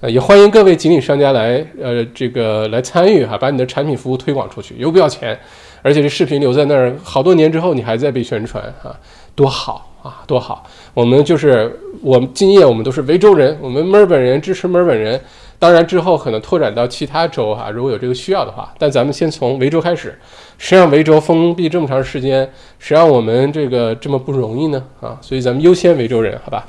[0.00, 5.36] 呃，也欢迎各位锦鲤商家来呃这个来参与哈，把你的产品服务推广出去，又不要钱，
[5.82, 8.94] 而且这视频留在那儿好多年之后你还在被宣传哈，
[9.34, 9.84] 多好。
[10.00, 10.64] 啊，多好！
[10.94, 15.20] 我们就是我们今夜，我们都是维州人，我们墨尔本人支持墨尔本人。
[15.58, 18.72] 当然之后可能拓展到其他州哈，如果有这个需要的话。
[18.78, 20.16] 但咱们先从维州开始。
[20.56, 22.48] 谁让维州封闭这么长时间？
[22.78, 24.80] 谁让我们这个这么不容易呢？
[25.00, 26.64] 啊，所以咱们优先维州人，好吧？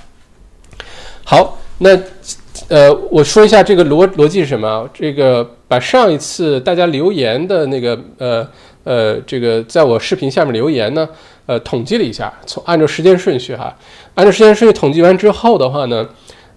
[1.23, 1.95] 好，那
[2.67, 4.89] 呃，我说一下这个逻逻辑是什么？
[4.91, 8.45] 这个把上一次大家留言的那个呃
[8.83, 11.07] 呃，这个在我视频下面留言呢。
[11.45, 13.75] 呃，统计了一下，从按照时间顺序哈，
[14.13, 16.07] 按照时间顺序统计完之后的话呢，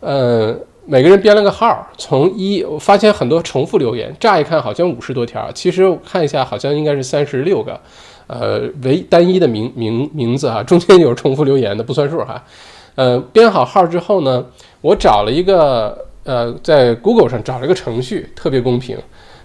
[0.01, 0.55] 呃，
[0.85, 7.81] 每个人编了个号，从一，我发现很多重复留言，乍一看好像五十多条，其实我看一下好像应该是三十六个，
[8.27, 12.45] 呃，为单一的名名名字哈，中间有重复留言的不算数哈，
[12.95, 14.45] 呃，编好号之后呢，
[14.83, 18.99] 我找了一个呃，在 Google 上找了一个程序，特别公平，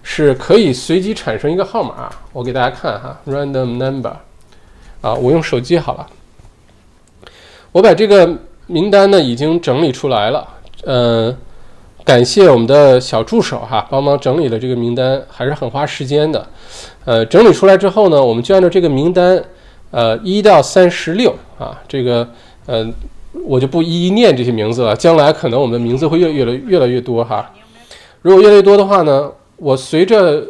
[0.10, 4.14] 是可以随机产生一个号码，我给大家看哈，random number。
[5.02, 6.08] 啊，我用手机好了。
[7.74, 10.48] 我把这个名单呢已经整理出来了，
[10.86, 11.36] 呃，
[12.06, 16.48] 感谢我们的小助手哈，帮忙整理了这个名单，还是很花时间的。
[17.04, 19.44] 呃，整理出来之后呢，我们就按照这个名单，
[19.92, 22.26] 呃，一到三十六啊，这个
[22.66, 22.88] 呃，
[23.44, 27.52] 我就不一一念这些名字了，将来可能我们的名字会越越来越来越多哈。
[28.22, 30.44] 如果越来越多的话呢，我随着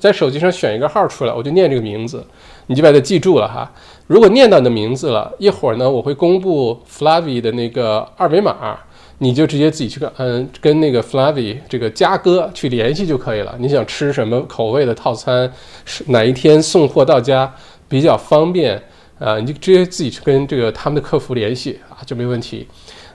[0.00, 2.24] 在手机上选一个号出来，我就念这个名字。
[2.66, 3.68] 你就把它记住了哈。
[4.06, 8.78] 如果念到你的名字了，一会儿呢，我会公布 Flavi 的那个二维码，
[9.18, 13.56] 你就直接自己去跟嗯跟那个 Flavi 这个嘉哥去联系就可以了。
[13.58, 15.52] 你想吃什么口味的套餐，
[15.84, 17.52] 是哪一天送货到家
[17.88, 18.80] 比较方便
[19.18, 19.36] 啊？
[19.40, 22.68] 你就直接自己去跟这个他们的客服联系啊，就没问题。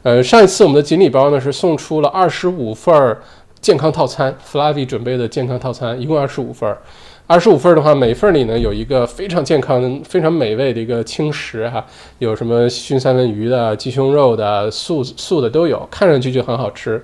[0.03, 3.21] 呃，上一次我们的锦鲤包呢是送出了二十五份儿
[3.65, 6.77] 健康套餐，Flavi 准备的健康套餐一共二十五份。
[7.25, 11.83] 二十五份的话，每份里呢有一个非常健康、非常美味的一个轻食哈，
[12.19, 17.03] 有什么熏三文鱼的、鸡胸肉的、素素的都有，看上去就很好吃。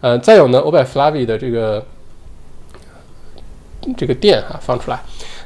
[0.00, 1.86] 呃，再有呢，我把 Flavi 的这个
[3.96, 5.00] 这个店哈放出来。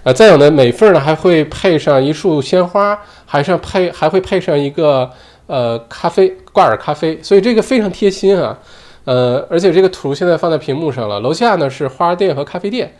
[0.04, 5.10] 呃，再有呢，每份呢还会配上一束鲜花，还是配还会配上一个
[5.48, 8.58] 呃咖啡挂耳咖啡，所以这个非常贴心啊。
[9.06, 12.92] 呃，而且这个图现在放在屏幕上了，楼下呢是花店和咖啡店。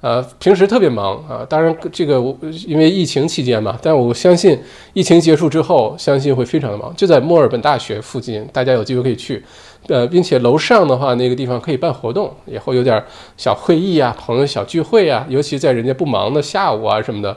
[0.00, 2.36] 呃，平时特别忙啊，当然这个我
[2.66, 4.60] 因为疫情期间嘛，但我相信
[4.92, 6.94] 疫情结束之后，相信会非常的忙。
[6.94, 9.42] 就在墨尔本大学附近，大家有机会可以去，
[9.88, 13.02] 呃，并且楼上的话，那个地方可以办活动，也会有点
[13.38, 17.34] 小会议啊，朋友小聚会啊，尤其在人家不忙的下午啊什么的。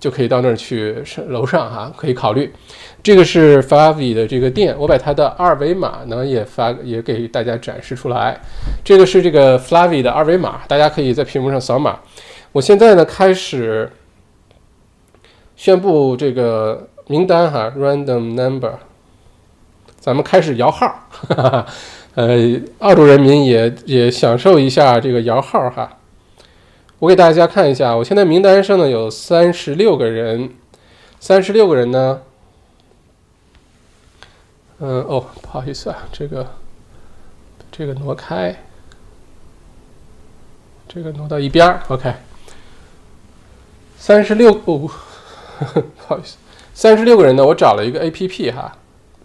[0.00, 0.94] 就可以到那儿去
[1.28, 2.52] 楼上哈，可以考虑。
[3.04, 8.40] 这个是 Flavy 的这个店，我把它的二维码呢也发也给大家展示出来。
[8.82, 12.00] 这个是这个 Flavy 的二维码，大家可以在屏幕上扫码。
[12.52, 13.92] 我现在呢开始
[15.54, 18.72] 宣布这个名单哈，random number，
[20.00, 20.86] 咱们开始摇号，
[21.28, 21.66] 哈哈，
[22.14, 25.98] 呃，澳洲人民也也享受一下这个摇号哈。
[27.00, 30.48] 我给大家看一下，我现在名单上呢有三十六个人，
[31.20, 32.22] 三十六个人呢，
[34.80, 36.46] 嗯，哦，不好意思啊，这个
[37.70, 38.54] 这个挪开，
[40.88, 42.12] 这个挪到一边儿，OK。
[43.96, 44.90] 三十六哦，
[45.68, 46.36] 不好意思，
[46.74, 47.46] 三十六个人呢。
[47.46, 48.76] 我找了一个 A P P 哈，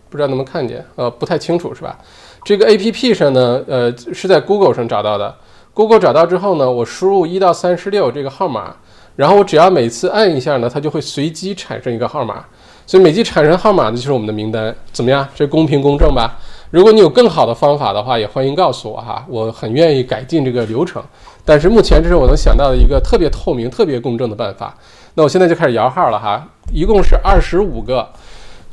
[0.10, 1.98] 不知道能不能看见，呃，不太清楚是吧？
[2.46, 5.36] 这个 A P P 上呢，呃，是在 Google 上找到的。
[5.74, 8.76] Google 找到之后呢，我输入一到三十六这个号码，
[9.16, 12.46] 然后我只要每次按一下呢，它就会随机产生一个号码。
[12.90, 15.28] 所以每季产生号码的就是我们的名单，怎么样？
[15.36, 16.36] 这公平公正吧？
[16.72, 21.00] 如果你有更好的方法的话，也欢迎告诉我哈，我很愿意改进这个流程。
[21.46, 24.76] 但是目前这是我能想到的一个特别透明、特别公正的办法。
[25.14, 28.10] 那我现在就开始摇号了哈，一共是二十五个，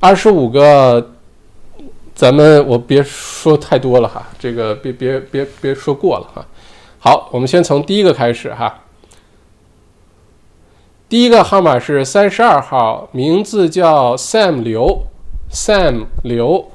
[0.00, 1.10] 二十五个，
[2.14, 6.42] 咱们我别说太多了哈，这个别别别别说过了哈。
[6.98, 8.80] 好，我们先从第一个开始哈。
[11.08, 15.06] 第一个号码是三十二号，名字叫 Sam 刘
[15.52, 16.72] ，Sam 刘，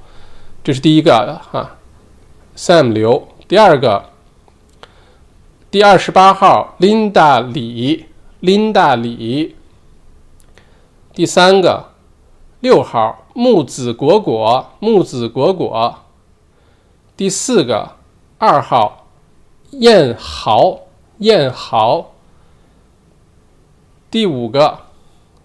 [0.63, 1.75] 这是第一个哈
[2.55, 3.27] ，Sam 刘。
[3.49, 4.05] 第二个。
[5.69, 8.05] 第二十八号，Linda 李
[8.41, 9.57] ，Linda 李。
[11.13, 11.89] 第三个，
[12.61, 15.95] 六号，木子果果，木子果果。
[17.17, 17.95] 第四个，
[18.37, 19.07] 二号，
[19.71, 20.79] 燕豪，
[21.17, 22.10] 燕豪。
[24.11, 24.77] 第五个，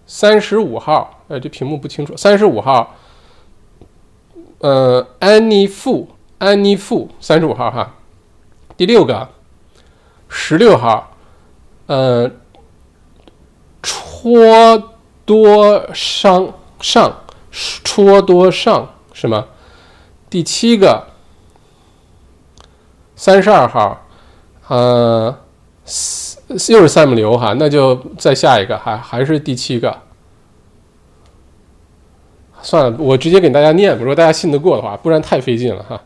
[0.05, 2.95] 三十五号，呃，这屏幕不清楚，三十五号，
[4.59, 7.95] 呃，安妮富，安妮富，三十五号哈。
[8.75, 9.29] 第六个。
[10.29, 11.15] 十六号，
[11.85, 12.29] 呃，
[13.81, 14.91] 戳
[15.23, 19.47] 多上上，戳多上是吗？
[20.29, 21.07] 第七个，
[23.15, 24.05] 三十二号，
[24.67, 25.39] 呃，
[26.47, 29.97] 又是 Sam 刘哈，那就再下一个，还还是第七个。
[32.61, 36.01] 算了，我直接给大家念，如果大家信得过的话，不然太费劲了哈。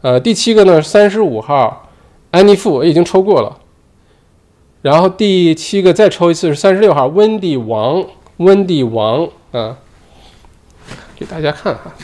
[0.00, 1.84] 呃，第七个呢，三十五号。
[2.30, 3.58] 安妮富已经抽过了，
[4.82, 8.04] 然后第七个再抽一次是三十六号温迪王，
[8.36, 9.78] 温迪王啊，
[11.16, 11.94] 给大家看哈，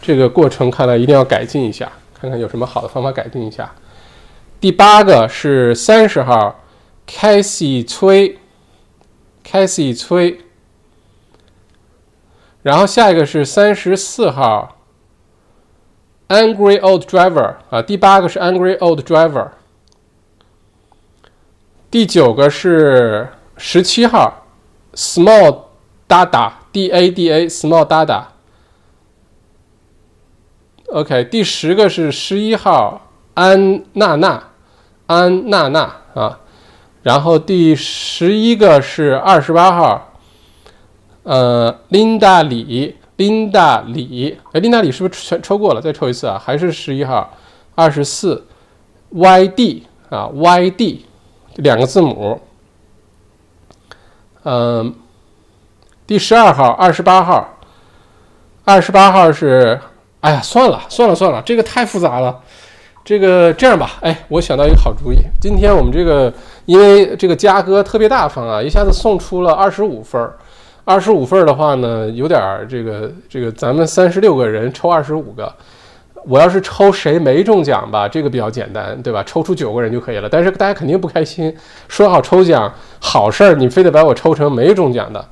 [0.00, 1.92] 这个过程看来一定要改进一下，
[2.26, 3.72] 看看有什么好的方法改进一下。
[4.60, 6.60] 第八个是三十号
[7.06, 8.36] 凯西崔，
[9.44, 10.40] 凯西崔，
[12.62, 14.72] 然后下一个是三十四号。
[16.28, 19.50] Angry old driver 啊，第八个是 Angry old driver，
[21.88, 24.44] 第九个是十七号
[24.94, 25.66] Small
[26.08, 28.35] Dada D A D A Small Dada。
[30.88, 34.42] OK，第十个是十一号安娜娜
[35.06, 36.40] 安娜娜啊，
[37.02, 40.12] 然后第十一个是二十八号，
[41.22, 42.96] 呃琳达里。
[43.16, 45.80] 琳达里，哎，琳达里是不是全抽过了？
[45.80, 47.34] 再抽一次啊，还是十一号，
[47.74, 48.46] 二十四
[49.10, 50.98] ，YD 啊，YD
[51.54, 52.38] 两个字母，
[54.42, 54.94] 嗯，
[56.06, 57.56] 第十二号，二十八号，
[58.66, 59.80] 二十八号是，
[60.26, 62.36] 哎呀，算了算了算了，这个太复杂了，
[63.04, 66.32] 这个这样吧，哎，我想到一个好主意，今天我们这个
[66.64, 70.36] 因为这个嘉哥特别大方啊，一下子送出了二十五份儿。
[70.84, 75.52] 二十五份儿的话呢，有点儿这个这个，咱们三十六个人抽二十五个，
[76.26, 79.22] 我要是抽谁没中奖吧，这个比较简单，对吧？
[79.24, 80.28] 抽出九个人就可以了。
[80.28, 81.54] 但是大家肯定不开心，
[81.86, 85.24] 说好抽奖好事儿，你非得把我抽成没中奖的，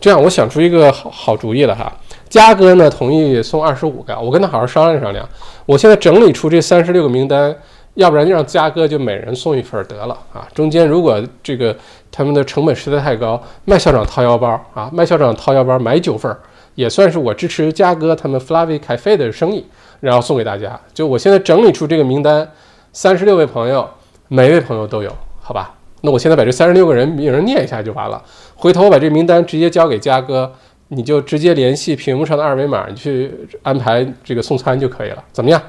[0.00, 1.92] 这样我想出一个好好主意了哈。
[2.28, 5.28] 嘉哥呢同意送二十五个，我跟他好好商量商量。
[5.64, 7.54] 我现在整理出这三十六个名单。
[7.96, 10.46] 要不然就让嘉哥就每人送一份得了啊！
[10.52, 11.74] 中间如果这个
[12.12, 16.30] 他们的成本实在太高，麦校长掏腰包啊，麦校长掏腰包买九份，
[16.74, 19.64] 也算是我支持嘉哥他们 Flavi Cafe 的生意，
[20.00, 20.78] 然后送给大家。
[20.92, 22.46] 就我现在整理出这个名单，
[22.92, 23.88] 三十六位朋友，
[24.28, 25.72] 每位朋友都有，好吧？
[26.06, 28.22] 那我现在把这三十六个人名人念一下就完了。
[28.54, 30.50] 回头我把这名单直接交给嘉哥，
[30.88, 33.30] 你就直接联系屏幕上的二维码，你去
[33.62, 35.60] 安排这个送餐就可以了，怎么样？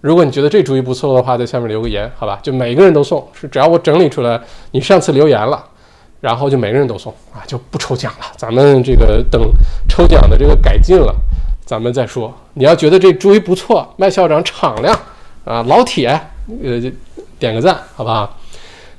[0.00, 2.38] 如果你觉得这主意不错的话，在下面留个言，好吧？
[2.42, 4.40] 就每个人都送，是只要我整理出来，
[4.70, 5.62] 你上次留言了，
[6.20, 8.26] 然后就每个人都送啊，就不抽奖了。
[8.36, 9.42] 咱们这个等
[9.88, 11.14] 抽奖的这个改进了，
[11.64, 12.34] 咱们再说。
[12.54, 14.98] 你要觉得这主意不错，麦校长敞亮
[15.44, 16.08] 啊，老铁，
[16.62, 16.80] 呃，
[17.38, 18.38] 点个赞，好不好？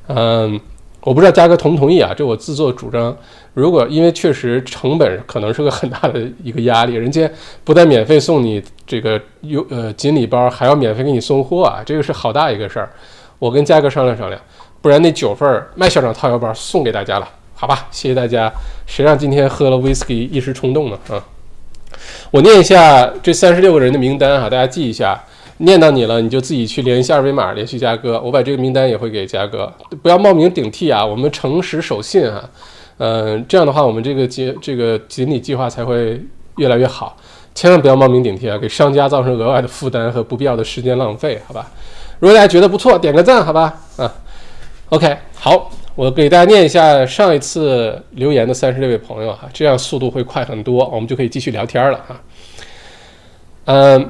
[0.07, 0.59] 嗯，
[1.01, 2.13] 我不知道嘉哥同不同意啊？
[2.15, 3.15] 这我自作主张。
[3.53, 7.29] 如果因为确实成本可能是个很大的一个压力，人家
[7.63, 12.89] 不但免费送你这个优呃锦鲤包，还要免费给你送货啊，这个是好大一个事儿。
[13.39, 14.41] 我跟嘉哥商量商量，
[14.81, 17.87] 不然那九份麦校长套腰包送给大家了，好吧？
[17.91, 18.51] 谢谢大家。
[18.85, 20.99] 谁让今天喝了 whisky 一时冲动呢？
[21.09, 21.23] 啊，
[22.31, 25.23] 我念一下这三十六个人的名单哈，大家记一下。
[25.57, 29.71] 念到你了，你就自己去联系二维码联系嘉哥，我把这个名单也会给嘉哥。
[30.01, 32.49] 不要冒名顶替啊，我们诚实守信啊。
[32.97, 36.21] 嗯，这样的话，我们这个锦这个锦鲤计划才会
[36.57, 37.17] 越来越好。
[37.53, 41.71] 千万不要冒名顶替啊，给商家造成额外的负担和不必要的时间浪费，好吧？
[42.19, 43.73] 如果大家觉得不错，点个赞，好吧？
[43.95, 44.13] 啊
[44.89, 52.21] ，OK，好，我给大家念一下上一次留言的三十六位朋友哈，这样速度会快很多，我们就可以继续聊天了哈。
[53.65, 54.09] 嗯，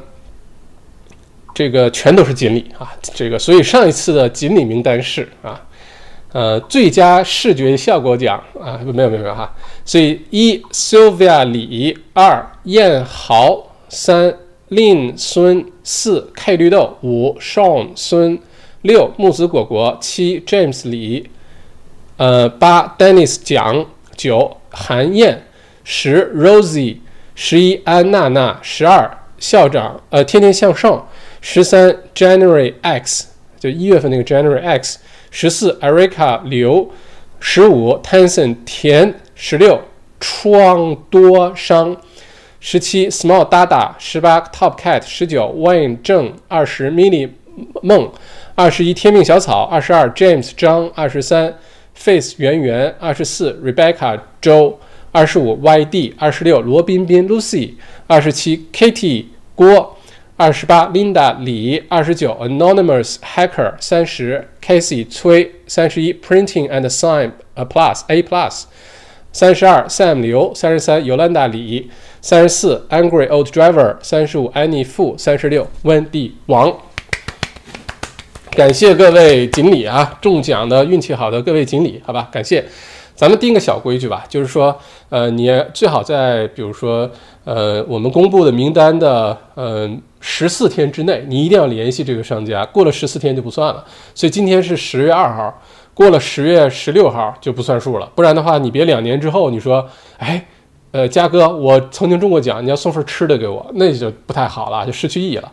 [1.56, 5.60] 这个全都是锦鲤啊，这个所以上一次的锦鲤名单是啊。
[6.34, 14.36] 呃，最佳视觉效果奖啊，没有没有没有哈，所以一 Sylvia 李，二燕豪，三
[14.68, 18.38] 令孙，四 K 绿豆，五 Sean 孙，
[18.82, 21.30] 六木子果果，七 James 李，
[22.18, 23.86] 呃，八 Dennis 蒋，
[24.18, 25.42] 九韩燕，
[25.86, 26.98] 十 Rosie，
[27.34, 31.08] 十一安娜娜，十二校长，呃，天天向上，
[31.48, 33.28] 十三 January X，
[33.60, 34.98] 就一月份那个 January X。
[35.30, 36.90] 十四，Erica 刘，
[37.40, 39.80] 十五，Tenson 田，十六，
[40.20, 41.96] 创多商，
[42.60, 47.30] 十七，Small Dada，十八，Top Cat，十九，Wayne 郑，二十，Mini
[47.84, 48.12] 梦，
[48.56, 51.54] 二十一，天命小草，二十二，James 张，二十三
[51.94, 54.80] ，Face 圆圆，二十四，Rebecca 周，
[55.12, 57.74] 二十五，YD，二十六，罗彬彬 Lucy，
[58.08, 59.95] 二十七，Kitty 郭。
[60.38, 68.64] 二十八，Linda 李；二十九，Anonymous Hacker；三十，Casey 崔；三十一，Printing and Sign a Plus A Plus；
[69.32, 71.88] 三十二，Sam 刘；三十三，Yolanda 李；
[72.20, 76.76] 三十四，Angry Old Driver；三十五，Annie 付；三十六，Wendy 王。
[78.52, 82.66] 感谢各位锦鲤啊，中奖的运气好的各位锦鲤，好吧，感谢。
[83.16, 84.78] 咱们定个小规矩吧，就是说，
[85.08, 87.10] 呃，你最好在比如说，
[87.46, 90.02] 呃，我们公布的名单的，嗯。
[90.28, 92.66] 十四天之内，你一定要联系这个商家。
[92.66, 93.86] 过了十四天就不算了。
[94.16, 95.62] 所以今天是十月二号，
[95.94, 98.12] 过了十月十六号就不算数了。
[98.16, 100.44] 不然的话，你别两年之后你说，哎，
[100.90, 105.52] 呃，嘉哥，我曾经中过奖，你要送份吃的给我，那就不太好了，就失去意义了。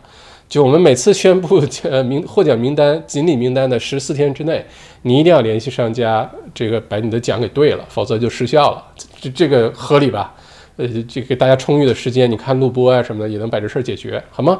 [0.49, 4.65] 就我们每次宣布呃名获奖名单、锦鲤名单的十四天之内，
[5.03, 8.83] 你一定要联系商家，这个把你的奖给兑了，否则就失效了。
[9.21, 10.33] 这这个合理吧？
[10.77, 14.59] 呃，这给大家充裕的时间，你看录播啊什么的，也能把这事儿解决，好吗？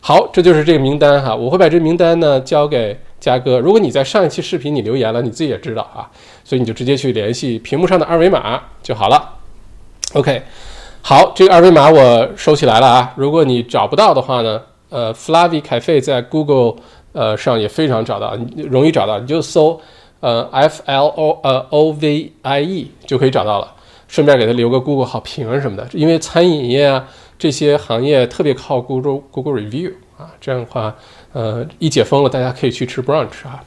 [0.00, 3.58] 好，这就是这个名单哈，我会把这名单呢交给嘉哥。
[3.58, 6.08] 如果你在上一期视频你留言了，你自己也知道啊，
[6.44, 9.34] 所以你就直接去联系屏幕上的二维码就好了。
[10.14, 10.42] OK，
[11.02, 13.12] 好，这个二维码我收起来了啊。
[13.16, 16.80] 如果你找不到的话呢，呃，Flavi Cafe 在 Google
[17.12, 19.80] 呃上也非常找到，容易找到，你就搜
[20.20, 23.74] 呃 F L O 呃 O V I E 就可以找到了。
[24.08, 27.06] 顺便给他留个 Google 好评什么的，因为餐饮业啊
[27.38, 30.94] 这些行业特别靠 Google Google Review 啊，这样的话，
[31.32, 33.62] 呃，一解封了，大家可以去吃 brunch 啊。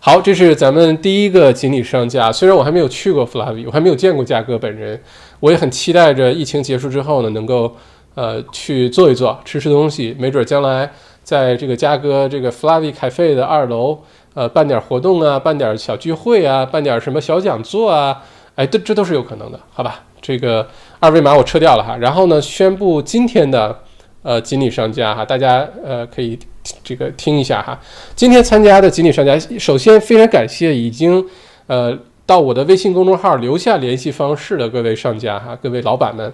[0.00, 2.32] 好，这是咱们第一个锦鲤商家。
[2.32, 5.00] 虽然我还没有去过 Flavi，我还没有见过嘉哥本人，
[5.38, 7.76] 我也很期待着疫情结束之后呢，能够
[8.14, 10.90] 呃去坐一坐，吃吃东西，没准将来
[11.22, 13.98] 在这个嘉哥这个 Flavie Cafe 的二楼，
[14.34, 18.22] 呃，办点活动啊，办点小聚会啊，办点什么小讲座啊。
[18.54, 20.00] 哎，这这都是有可能的，好吧？
[20.20, 20.66] 这个
[21.00, 21.96] 二维码我撤掉了哈。
[21.96, 23.76] 然后呢，宣布今天的
[24.22, 26.38] 呃锦鲤商家哈，大家呃可以
[26.84, 27.78] 这个听一下哈。
[28.14, 31.24] 今天参加的锦鲤商家，首先非常感谢已经
[31.66, 36.32] 呃到我的微信公众号留下联系方式的各位商家哈，各位老板们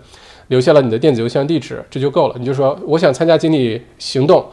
[0.49, 2.35] 留下了你的电子邮箱地址，这就够了。
[2.39, 4.45] 你就说我想参加锦鲤行动，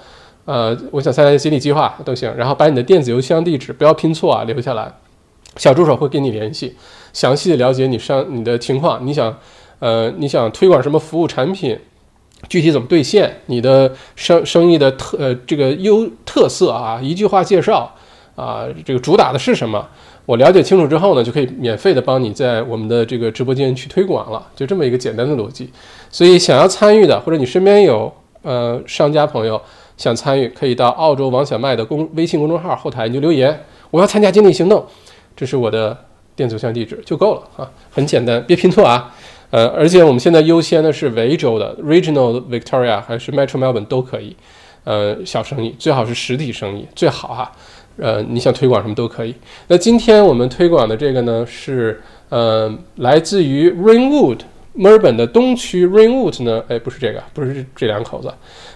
[0.46, 2.34] 呃，我想参加锦鲤计划都行。
[2.38, 4.90] 然后把你的电子邮箱地址不要拼错啊，留下来，
[5.58, 6.76] 小助手会跟你联系。
[7.14, 9.38] 详细的了解你商你的情况，你想，
[9.80, 11.78] 呃，你想推广什么服务产品，
[12.50, 17.94] 具体怎么兑现，你的生生意的特呃这个优特色啊，一句话介绍
[18.36, 19.88] 啊，这个主打的是什么？
[20.26, 25.70] 我了解清楚之后呢，就可以免费的帮你在我们的这个直播间去推广了，就这么一个简单的逻辑。
[26.10, 29.62] 所以想要参与的，或者你身边有呃商家朋友
[29.98, 34.84] 想参与，可以到澳洲王小麦的公微信公众号后台你就留言，我要参加经理行动，
[35.36, 35.98] 这是我的。
[36.38, 39.10] 电子邮箱地址就够了啊，很简单，别拼错啊。
[39.52, 44.36] 呃，而且我们现在优先的是维州的 Regional Victoria 还是 Metro Melbourne 都可以。
[44.84, 47.50] 呃，小生意最好是实体生意最好哈。
[47.96, 49.34] 呃，你想推广什么都可以。
[49.70, 54.40] 那今天我们推广的这个呢，是呃，来自于 Rainwood
[54.74, 58.30] 墨尔本的东区 Rainwood 呢，哎，不是这个，不是这两口子。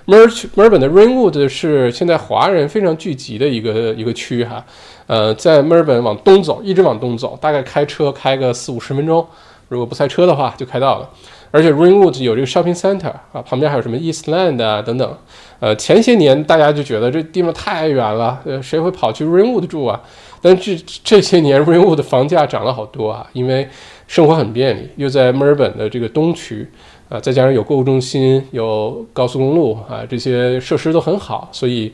[0.05, 4.65] 墨尔墨尔本的 Rainwood 是现在华人非常聚集的一个一个区哈。
[5.09, 9.25] 呃，在墨尔本往东走，一直往东走，大概开车开个四五十分钟，
[9.67, 11.09] 如果不塞车的话，就开到了。
[11.49, 15.17] 而且 Rainwood 有这个 shopping center 啊，旁边还有什么 Eastland 啊等等。
[15.59, 19.99] 呃，前些年大家就觉得这地方太远了，呃，谁会跑去 Rainwood 住啊？
[20.43, 23.67] 但这这些年 Rainwood 的房价涨了好多啊，因为
[24.05, 26.69] 生活很便利，又在墨尔本的这个东区
[27.09, 31.91] 啊，再加上有购物中心、有高速公路啊，这些设施都很好，所以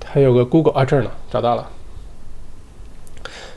[0.00, 1.70] 它有个 Google 啊，这儿呢，找到了。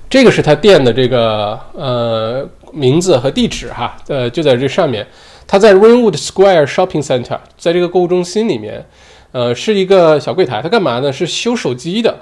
[0.09, 5.05] 这个是他店的这个呃名字和地址哈，呃，就在这上面。
[5.45, 8.85] 他在 Rainwood Square Shopping Center，在这个购物中心里面，
[9.31, 10.61] 呃，是一个小柜台。
[10.61, 11.11] 他干嘛呢？
[11.11, 12.15] 是修手机的。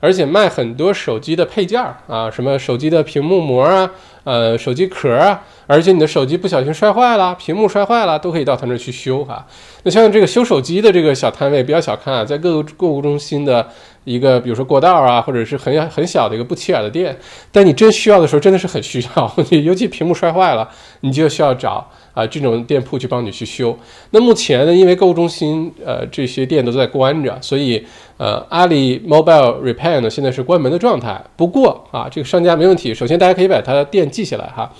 [0.00, 3.88] 而且卖很多手机的配件儿啊，什么手机的屏幕膜啊，
[4.24, 9.46] 呃，手机壳啊，而且你的手机不小心摔坏了，屏幕摔坏了，都可以到他那儿去修哈。
[9.84, 13.68] 那像这个修手机的这个小摊位，不要小看啊，在各个购物中心的
[14.04, 17.16] 一个，比如说过道啊，或者是很很小的一个不起眼的店，
[17.50, 20.68] 但你真需要的时候，真的是很需要，尤其屏幕摔坏了，
[21.00, 21.88] 你就需要找。
[22.14, 23.74] 啊，这种店铺去帮你去修。
[24.10, 27.82] 那目前呢，因为购物中心呃这些店都在关着，所以
[28.18, 31.18] 呃阿里 Mobile Repair 呢现在是关门的状态。
[31.38, 32.92] 不过啊，这个商家没问题。
[32.92, 34.70] 首先大家可以把他的店记下来哈。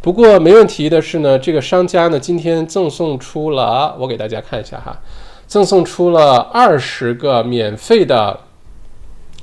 [0.00, 4.98] 不过没问题的是呢，这个商家呢今天赠送出了，我给大家看一下哈，
[5.46, 8.36] 赠送出了二十个免费的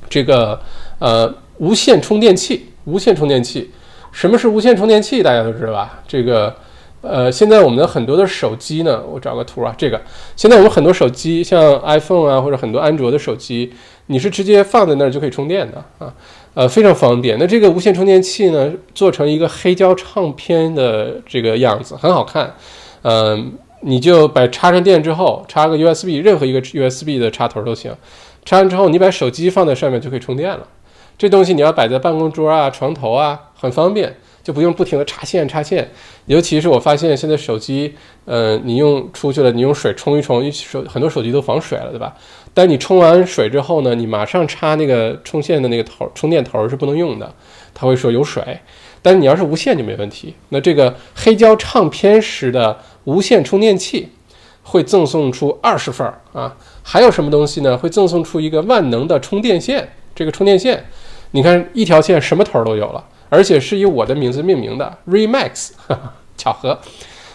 [0.08, 0.60] 这个
[0.98, 2.66] 呃无线充电器。
[2.84, 3.70] 无线充电器，
[4.12, 5.22] 什么是无线充电器？
[5.22, 6.02] 大家都知道吧？
[6.08, 6.54] 这个。
[7.00, 10.00] 呃，现在我们的很多的手机呢，我找个图啊，这个
[10.34, 13.72] 现在我们很多手机，像 iPhone 啊，或者很多安卓的手机，
[14.06, 16.12] 你是直接放在那儿就可以充电的啊，
[16.54, 17.38] 呃，非常方便。
[17.38, 22.52] 那这个无线充电器呢，做成一个黑胶唱片的这个样子，很好看。
[23.02, 23.52] 嗯，
[23.82, 27.92] 你就把插上电之后，插个 USB，任何一个 USB 的插头都行。
[28.48, 30.66] 插完之后，你把手机放在上面就可以充电了。
[31.18, 34.16] 这东西你要摆在办公桌啊、床头啊，很方便。
[34.42, 35.86] 就不用不停的插线插线，
[36.24, 37.94] 尤其是我发现现在手机，
[38.24, 42.14] 呃，你用出去了，你用水冲一冲，手很多手机都防水了，对吧？
[42.54, 47.30] 但你冲完水之后呢，你马上插那个充线的那个头，充电头是不能用的，
[47.74, 48.58] 它会说有水。
[49.02, 50.34] 但你要是无线就没问题。
[50.48, 54.08] 那这个黑胶唱片式的无线充电器
[54.62, 56.56] 会赠送出二十份儿啊，
[56.90, 57.76] 还有什么东西呢？
[57.76, 59.86] 会赠送出一个万能的充电线。
[60.14, 60.82] 这个充电线，
[61.32, 63.04] 你看一条线什么头都有了。
[63.28, 65.72] 而且是以我的名字命名的，Remax，
[66.38, 66.78] 巧合。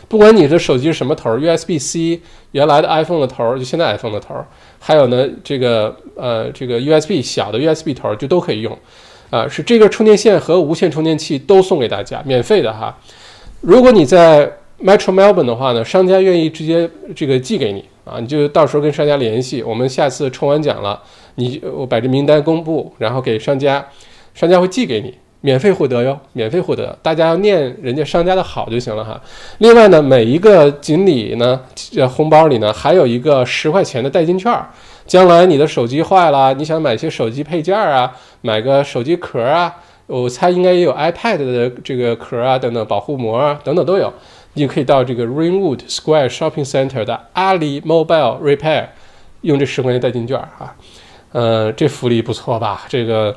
[0.08, 2.20] 不管你的手机是什么头，USB-C，
[2.54, 4.44] 原来的 iPhone 的头，就现在 iPhone 的头，
[4.80, 8.76] 还有呢，这个呃，这个 USB 小的 USB 头就都可以用。
[9.30, 12.98] 啊，是这个充电线和无线充电器都送给大家，免费的哈。
[13.62, 14.52] 如果你在
[14.84, 21.02] Metro Melbourne 的话呢，商家愿意直接这个寄给你啊，你就到时候跟商家联系，我们下次抽完奖了，
[21.36, 23.86] 你我把这名单公布，然后给商家，
[24.34, 25.14] 商家会寄给你。
[25.46, 29.22] 免费获得哟，免费获得，大家要念人家商家的好就行了哈。
[29.58, 31.60] 另外呢，每一个锦鲤呢，
[31.98, 34.58] 呃，红包里呢还有一个十块钱的代金券，
[35.06, 39.76] 将来你的手机坏了，你想买些手机配件啊，买个手机壳啊，
[40.08, 44.14] 我猜应该也有 iPad 的这个壳啊，等等，保护膜啊，等等都有，
[44.54, 48.88] 你可以到这个 Rainwood Square Shopping Center 的 Ali Mobile Repair
[49.42, 50.76] 用这十块钱代金券啊，
[51.32, 52.86] 呃，这福利不错吧？
[52.90, 53.36] 这个。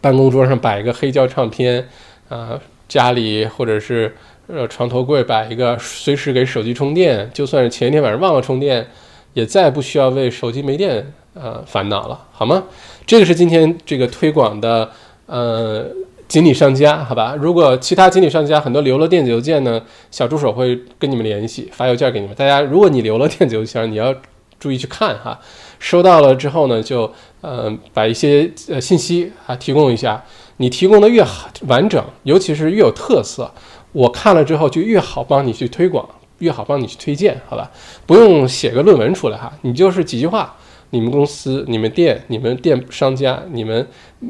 [0.00, 1.86] 办公桌上摆一个黑胶唱片，
[2.30, 4.16] 啊，家里或者是
[4.46, 7.30] 呃床头柜摆一个，随时给手机充电。
[7.34, 8.86] 就算是前一天晚上忘了充电，
[9.34, 12.64] 也再不需要为手机没电呃烦恼了，好吗？
[13.06, 14.90] 这个是今天这个推广的
[15.26, 15.84] 呃
[16.32, 17.36] 锦鲤商家，好吧？
[17.38, 19.78] 如果其他锦鲤商家很多留了电子邮件呢，
[20.10, 22.34] 小助手会跟你们联系，发邮件给你们。
[22.34, 24.14] 大家如果你留了电子邮件，你要
[24.58, 25.38] 注意去看哈。
[25.78, 27.12] 收到了之后呢，就
[27.42, 30.24] 呃把一些呃信息啊提供一下。
[30.56, 33.52] 你提供的越好完整，尤其是越有特色，
[33.92, 36.08] 我看了之后就越好帮你去推广，
[36.38, 37.70] 越好帮你去推荐，好吧？
[38.06, 40.56] 不用写个论文出来哈，你就是几句话，
[40.92, 43.86] 你们公司、你们店、你们店商家、你们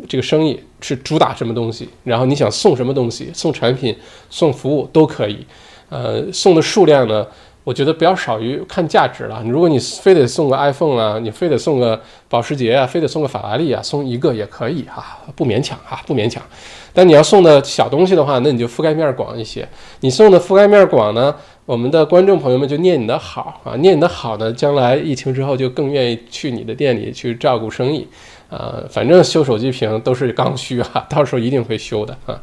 [0.09, 3.97] 这个生意是主打什么东西，然后你想送什么东西，送产品、
[4.31, 5.45] 送服务都可以。
[5.89, 7.27] 呃，送的数量呢？
[7.65, 9.41] 我觉得不要少于看价值了。
[9.47, 16.43] 如果你非得送个 iPhone 啊，你非得送个保时捷啊，非得送个法拉利啊，送一个也可以哈，不勉强哈，不勉强。
[16.93, 19.69] 但你要送的小东西的话，那你就覆盖面广一些。
[20.01, 21.33] 你送的覆盖面广呢，
[21.65, 28.07] 我们的观众朋友们就念你的好啊，念你的好呢，将来疫情之后就更愿意去你的店里去照顾生意
[28.51, 28.83] 啊。
[28.91, 32.41] 反正修手机屏都是刚需啊， 到时候一定会修的啊。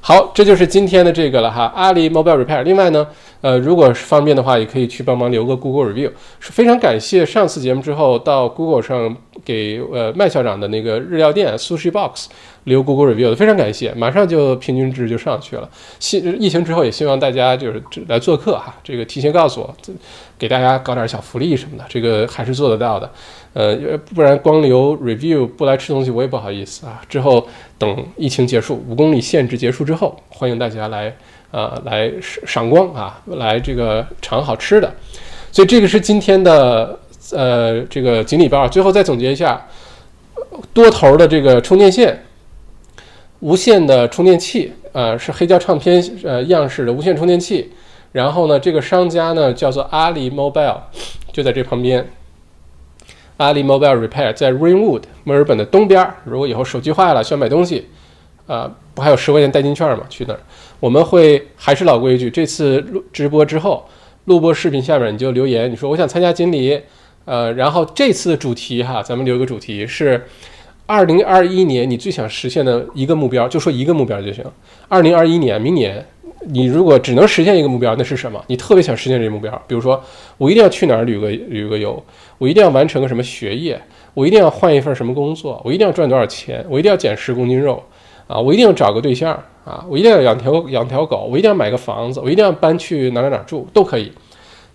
[0.00, 2.62] 好，这就是今天的这个了哈，阿里 Mobile Repair。
[2.62, 3.06] 另外呢。
[3.40, 6.10] 呃，如果是方便的话，也可以去帮忙留个 Google review。
[6.40, 12.26] 是非常感谢上次节目之后到 Google 上给呃麦校长的那个日料店 Sushi Box
[12.68, 15.68] 留 Google review 的，非常感谢，马上就平均值就上去了。
[15.98, 19.76] 希疫情之后也希望大家就是来做客哈，这个提前告诉我，
[20.38, 23.10] 给大家搞点小福利什么的，这个还是做得到的。
[23.54, 23.76] 呃，
[24.14, 27.02] 不然光留 review 不来吃东西我也不好意思啊。
[27.08, 31.12] 之后等疫情结束，五公里限制结束之后，欢迎大家来。
[31.50, 34.94] 啊，来赏赏光啊，来这个尝好吃的，
[35.50, 36.98] 所以这个是今天的
[37.32, 38.68] 呃这个锦鲤包。
[38.68, 39.66] 最后再总结一下，
[40.74, 42.22] 多头的这个充电线，
[43.40, 47.70] 无线的充电器，呃是黑胶唱片呃样式的无线充电器。
[48.10, 50.78] 然后呢，这个商家呢叫做阿里 Mobile，
[51.32, 52.08] 就在这旁边。
[53.36, 56.08] 阿里 Mobile Repair 在 Ringwood 墨尔本的东边。
[56.24, 57.86] 如果以后手机坏了需要买东西，
[58.46, 60.04] 啊，不还有十块钱代金券吗？
[60.08, 60.40] 去那儿。
[60.80, 63.86] 我们会还是老规矩，这次录直播之后，
[64.24, 66.80] 录播视频下面你就留言，你说我想参加锦鲤，
[67.26, 70.26] 呃，然后这次的主题哈，咱们留个主题是
[70.88, 74.42] 二零二一年你最想实现的一个目标，就说一个目标就行。
[74.88, 76.02] 二零二一年，明年
[76.46, 78.42] 你如果只能实现一个目标，那是什么？
[78.46, 80.02] 你特别想实现这个目标，比如说
[80.38, 82.02] 我一定要去哪儿旅个旅个游，
[82.38, 83.78] 我一定要完成个什么学业，
[84.14, 87.82] 我一定要换一份什么工作，我一定要赚多少钱，我一定要减十公斤肉。
[88.26, 89.32] 啊，我一定要找个对象
[89.64, 89.82] 啊！
[89.88, 94.12] 我一定要养条养条狗，我一定要买个房子，我一定要搬去哪哪哪住都可以。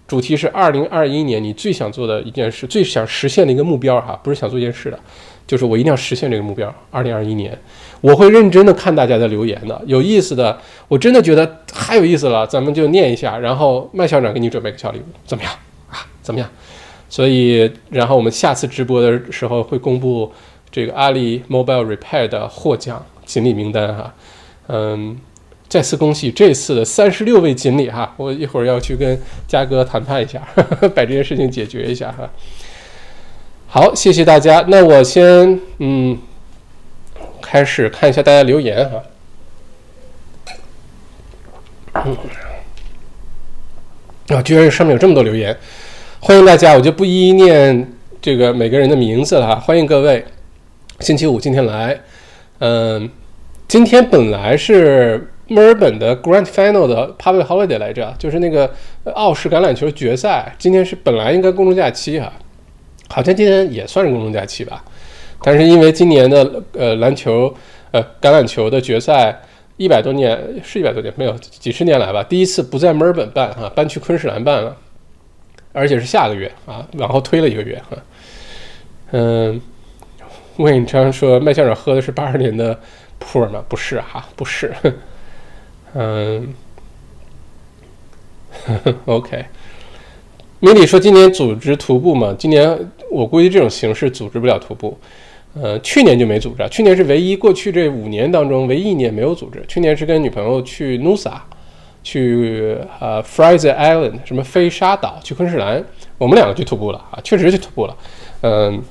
[0.08, 5.00] 主题是二零二一年你最想做的一件事，最想实现的一个目标哈，不是想做一件事的，
[5.46, 6.74] 就是我一定要实现这个目标。
[6.92, 7.58] 二零二一年，
[8.02, 15.54] 我会认真的看大家的留言的，有意思的，我真的觉得太有意思了，咱们就念一下，然后麦校长给你准备个小礼物，怎么样
[15.90, 16.06] 啊？
[16.22, 16.50] 怎么样？
[17.10, 20.32] 所以，然后我们下次直播的时候会公布
[20.72, 23.06] 这个阿里 Mobile Repair 的获奖。
[23.26, 24.14] 锦鲤名单哈，
[24.68, 25.18] 嗯，
[25.70, 29.18] 再次恭喜这次的三十六位锦鲤哈，我一会儿要去跟
[29.48, 30.46] 嘉哥谈判一下，
[30.94, 32.30] 把这件事情解决一下哈。
[33.74, 34.64] 好，谢谢大家。
[34.68, 36.16] 那我先嗯，
[37.42, 39.04] 开始看一下大家留言哈。
[42.06, 42.16] 嗯，
[44.28, 45.58] 啊，居然上面有这么多留言，
[46.20, 49.56] 欢迎大家，我就不一一念这个每个人的名字了哈。
[49.56, 50.24] 欢迎各位，
[51.00, 52.00] 星期五今天来。
[52.60, 53.10] 嗯，
[53.68, 58.72] 今天本来是墨尔本的 Grand Final 的 Public Holiday 来着，就是那个
[59.16, 60.54] 澳式橄榄球决赛。
[60.60, 62.32] 今天是本来应该公众假期哈，
[63.14, 64.84] 好像今天也算是公众假期吧。
[65.42, 67.54] 但是因为今年的呃篮球
[67.92, 69.40] 呃橄榄球的决赛
[69.78, 74.76] 一百多年是一百多年没有几十年来吧，第一次不在墨尔本办哈，搬去昆士兰办了，
[75.72, 77.98] 而且是下个月啊，往后推了一个月哈。
[79.12, 79.62] 嗯。
[80.58, 82.80] 魏永昌说：“麦校长喝的是八二年的
[83.18, 83.66] 普洱吗？
[83.68, 84.72] 不是哈，不是。
[85.98, 86.54] 嗯，
[89.06, 89.46] OK。
[90.60, 92.36] 米里说今年组织徒步嘛？
[92.38, 92.70] 今年
[93.14, 94.98] 我估计这种形式组织不了徒步。
[95.54, 99.64] 呃，去年就没组织，去年是唯一过去这五年当中唯一一年没有组织。
[99.68, 101.34] 去年是跟女朋友去 Nusa，
[102.04, 105.84] 去呃 Fraser Island，什么飞沙岛，去昆士兰，
[106.18, 107.96] 我们两个去徒步了啊，确实去徒步了。
[108.42, 108.84] 嗯。”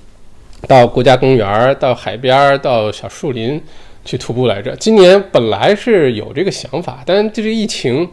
[0.69, 3.61] 到国家公园到海边到小树林
[4.05, 4.77] 去徒步来着。
[4.77, 8.09] 今年本来是有这个想法，但这个疫情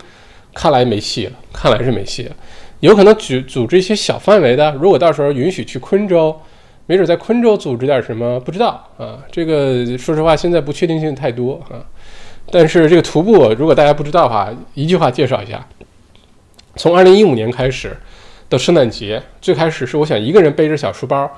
[0.55, 2.35] 看来没戏了，看来是没戏了。
[2.79, 6.35] 有可能组组织一些小范围的，如果到时候允许去昆州，
[6.85, 9.19] 没准在昆州组织点什么，不知道啊。
[9.31, 11.85] 这个说实话，现在不确定性太多啊。
[12.51, 15.67] 但是这个徒步，如果大家不知道的话，一句话介绍一下：
[16.75, 17.95] 从二零一五年开始
[18.49, 21.29] 的圣诞节，最开始是我想一个人背着小书包。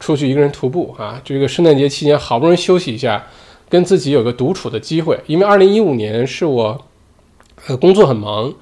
[0.00, 3.26] 出去一个人徒步啊，这个圣诞节期间好不容易休息一下，
[3.68, 5.18] 跟自己有个独处的机会。
[5.26, 6.80] 因为二零一五年是我，
[7.66, 8.54] 呃，工作很忙，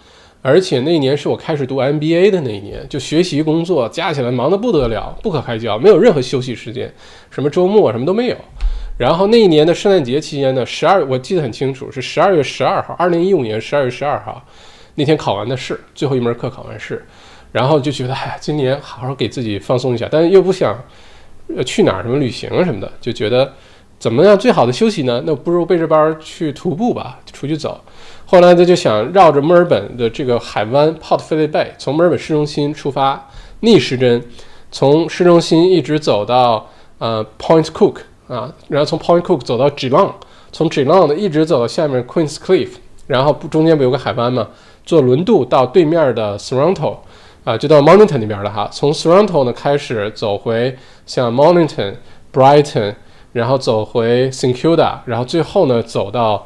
[0.46, 6.88] 而且那一年是我开始读 MBA 的那一年，就学习工作加起来忙得不得了，不可开交，没有任何休息时间，
[7.32, 8.36] 什么周末什么都没有。
[8.96, 14.40] 然后那一年的圣诞节期间呢，十二我记得很清楚，是十二月十二号，二零一五年十二月十二号
[14.94, 17.04] 那天考完的试，最后一门课考完试。
[17.50, 20.78] 然后就觉得，哎，今年好好给自己放松一下，但是又不想，
[21.56, 23.52] 呃，去哪儿什么旅行什么的，就觉得
[23.98, 25.20] 怎么样最好的休息呢？
[25.26, 27.80] 那不如背着包去徒步吧，出去走。
[28.28, 34.20] 后来他就想绕着墨尔本的这个海湾 Port Phillip Bay，从墨尔本市中心出发，逆时针，
[34.72, 36.68] 从市中心一直走到
[36.98, 40.10] 呃 Point Cook 啊，然后从 Point Cook 走到 Geelong，
[40.50, 42.70] 从 Geelong 的一直走到下面 Queens Cliff，
[43.06, 44.48] 然后不中间不有个海湾吗？
[44.84, 47.00] 坐轮渡到对面的 s o r o n t o
[47.44, 48.68] 啊，就到 Monington 那边了哈。
[48.72, 52.96] 从 s o r o n t o 呢开始走回像 Monington，Brighton，
[53.32, 56.44] 然后走回 St Kilda，然后最后呢走到。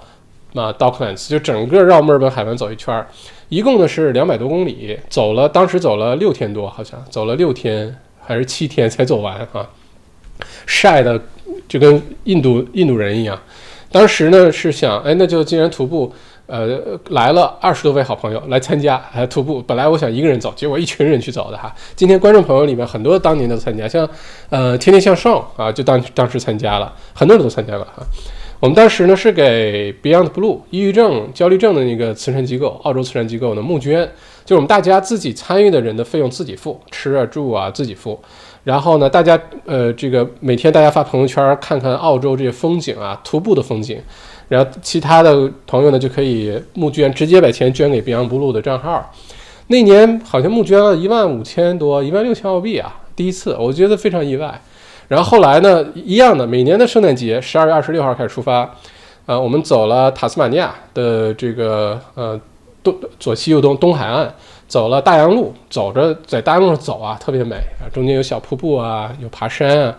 [0.54, 3.06] 啊，Docklands 就整个绕墨尔本海湾走一圈儿，
[3.48, 9.68] 一共呢是两百多公里，走了当时走了六天多，好像走了六天还是七天才走完啊，
[10.66, 11.20] 晒的
[11.68, 13.38] 就跟印度印度人一样。
[13.92, 16.12] 当时呢是想，哎，那就既然徒步，
[16.46, 19.60] 呃，来了二十多位好朋友来参加，还徒步。
[19.62, 21.74] 本来我想一个人走，结果一群人去走的哈。
[21.96, 24.08] 今天观众朋友里面很多当年都参加，像
[24.48, 28.04] 呃天天向上啊，就当当时参加了，很多人都参加了哈。
[28.60, 34.04] 我们当时呢是给 Beyond Blue 抑郁症、焦虑症的那个慈善机构，澳洲慈善机构呢募捐，
[34.44, 38.20] 就是我们大家自己参与的人的费用自己付，吃啊住啊自己付。
[38.64, 43.98] 然后呢，大家呃这个每天大家发朋友圈看看澳洲这些风景啊，徒步的风景。
[44.48, 49.10] 然后其他的朋友呢就可以募捐，直接把钱捐给 Beyond Blue 的账号。
[49.68, 54.60] 那年好像募捐了一万五千多，一万六千澳币啊，第一次，我觉得非常意外。
[55.10, 58.72] 然后后来呢，一样的，每年的圣诞节，十二月二十六号开始出发，
[59.26, 62.40] 呃，我们走了塔斯马尼亚的这个呃
[62.80, 64.32] 东左西右东东海岸，
[64.68, 69.96] 走了大洋路，走着在大洋路上走啊，特别美啊，中间有小瀑布啊，有爬山啊，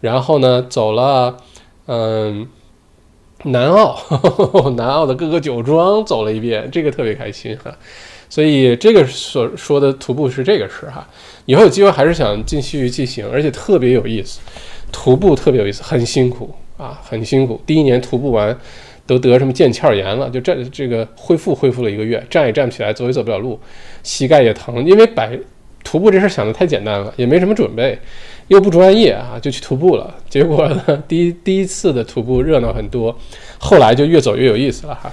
[0.00, 1.36] 然后呢，走了
[1.84, 2.48] 嗯
[3.42, 3.98] 南澳，
[4.78, 7.70] 南澳的各个酒庄走了一遍，这个特别开心哈，
[8.34, 11.06] 所以这个所说的徒步是这个事哈。
[11.44, 14.40] 以后有机会还是想继续进行，而且特别有意思，
[14.90, 17.60] 徒步特别有意思，很辛苦啊，很辛苦。
[17.64, 18.58] 第一年徒步完，
[19.06, 23.56] 都得什么腱鞘炎了，就站这个恢复恢复了一个月，站也站不起来，走也走不了路，
[24.02, 24.84] 膝盖也疼。
[24.84, 25.38] 因为摆
[25.84, 27.96] 徒步这事想的太简单了，也没什么准备，
[28.48, 30.12] 又不专业啊，就去徒步了。
[30.28, 33.16] 结果呢，第一第一次的徒步热闹很多，
[33.58, 35.12] 后来就越走越有意思了哈。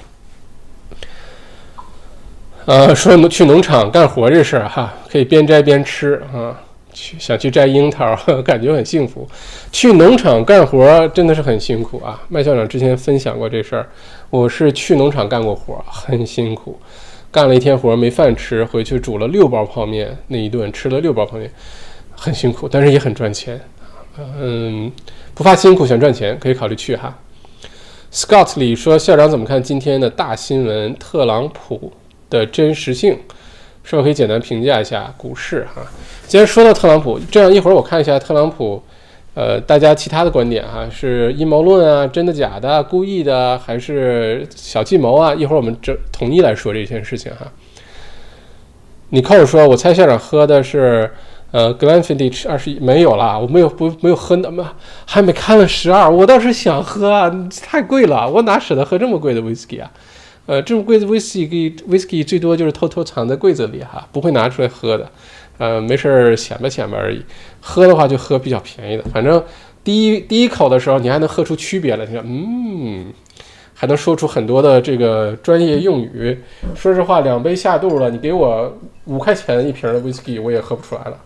[2.65, 6.61] 呃，说去农场干活这事儿哈，可以边摘边吃啊。
[6.93, 9.25] 去想去摘樱桃， 感觉很幸福。
[9.71, 12.21] 去农场干活真的是很辛苦啊。
[12.27, 13.87] 麦校长之前分享过这事儿，
[14.29, 16.77] 我是去农场干过活，很辛苦，
[17.31, 21.49] 干了一天活没饭吃，回去煮了六包泡面，那一顿吃了六包泡面，
[22.13, 23.57] 很辛苦，但是也很赚钱。
[24.37, 24.91] 嗯，
[25.33, 27.17] 不怕辛苦想赚钱，可以考虑去哈。
[28.11, 30.93] Scott 里说，校长怎么看今天的大新闻？
[30.95, 31.93] 特朗普。
[32.31, 33.15] 的真实性，
[33.83, 35.67] 是否可以简单评价一下股市？
[35.75, 35.83] 哈，
[36.25, 38.81] 既然说到特朗普，这样一会儿我看一下特朗普，
[39.35, 45.35] 呃，大家其他的观点哈，是阴谋论啊，真的假的，故意的，还是小计谋啊？
[45.35, 47.45] 一会儿我们这统一来说这件事情哈。
[49.09, 51.11] 你靠我说，我猜校长喝的是
[51.51, 54.71] 呃 Glenfiddich 二十一，没有啦，我没有不没有喝那么，
[55.05, 57.29] 还没开了十二，我倒是想喝，
[57.61, 59.91] 太贵了，我哪舍得喝这么贵的 whisky 啊？
[60.47, 65.09] 呃，这种柜子威士忌，whisky 最多就是偷偷藏在柜子里哈，不会拿出来喝的。
[65.57, 67.23] 呃，没事儿显摆显摆而已。
[67.61, 69.41] 喝的话就喝比较便宜的，反正
[69.83, 73.13] 第一第一口的时候你还能喝出区别来，你看，嗯，
[73.75, 76.37] 还能说出很多的这个专业用语。
[76.75, 78.75] 说实话，两杯下肚了，你给我
[79.05, 81.17] 五块钱一瓶的 whisky，我也喝不出来了。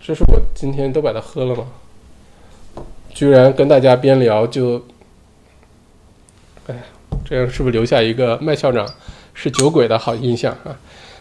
[0.00, 1.66] 这是我今天都把它喝了吗？
[3.12, 4.80] 居然跟大家边聊就，
[6.68, 6.76] 哎。
[7.24, 8.88] 这样是不是留下一个麦校长
[9.34, 10.74] 是酒鬼的好印象啊？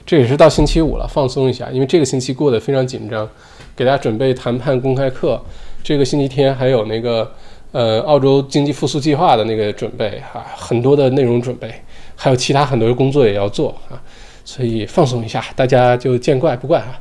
[0.05, 3.27] 这也是到星期五了，放松一下，因为这个星期过得非常紧张，
[3.75, 5.41] 给大家准备谈判公开课。
[5.81, 7.29] 这个星期天还有那个
[7.71, 11.73] 呃澳洲经济复苏计划的那个准备哈，很多的内容准备，
[12.15, 14.01] 还有其他很多的工作也要做啊，
[14.45, 16.99] 所以放松一下，大家就见怪不怪啊。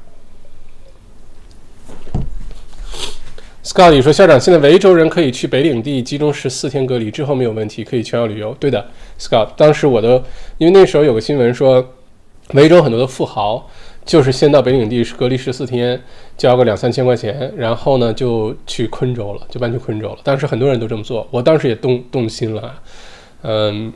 [3.64, 8.84] Scott 说：“校长，现在维州人可以去北领地集中十四天隔离之后没有问题，可以全澳旅游。”对的
[9.20, 10.20] ，Scott，当时我的，
[10.58, 11.94] 因为那时候有个新闻说，
[12.54, 13.70] 维州很多的富豪
[14.04, 16.02] 就是先到北领地隔离十四天，
[16.36, 20.18] 交个两三千块钱，然后呢就去昆州了，就搬去昆州了。
[20.24, 22.74] 当时很多人都这么做，我当时也动动心了。
[23.42, 23.92] 嗯，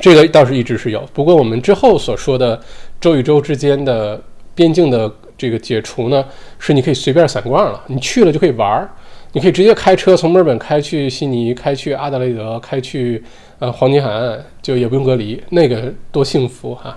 [0.00, 2.60] 这个倒是一直是有，不过我们之后所说的
[3.00, 4.20] 州与州之间的
[4.52, 5.08] 边境的。
[5.36, 6.24] 这个解除呢，
[6.58, 8.88] 是你可以随便散逛了，你去了就可以玩儿，
[9.32, 13.22] 你可以直接开车从墨尔本开去悉尼，开去阿德雷德，开去
[13.58, 16.96] 呃黄金海岸，就也不用隔离，那个多幸福哈！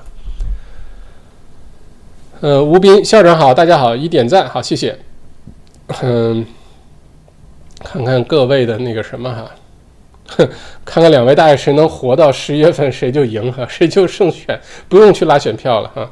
[2.42, 4.96] 呃，吴斌校长好，大家好，一点赞好，谢谢。
[6.04, 6.46] 嗯，
[7.84, 9.52] 看看各位的那个什么哈，
[10.28, 10.48] 哼
[10.86, 16.12] 看看两位大爷谁能活到十一月份，谁就赢哈，谁就胜选，不用去拉选票了哈。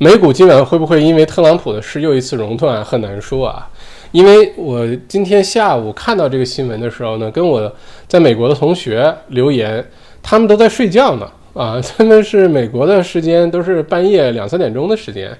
[0.00, 2.84] 美股今晚会不会因为特朗普的事又一次熔断？
[2.84, 3.68] 很难说啊，
[4.12, 7.72] 因为我今天下午看到这个新闻的时候呢，跟我
[8.06, 9.84] 在美国的同学留言，
[10.22, 15.36] 他们都在睡觉呢啊， 他们是美国的时间都是半夜两三点钟的时间，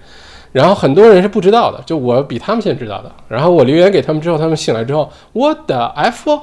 [0.51, 6.37] 然后很多人是不知道的，就我比他们先知道的，然后我留言给他们之后，他们醒来之后，我的 F。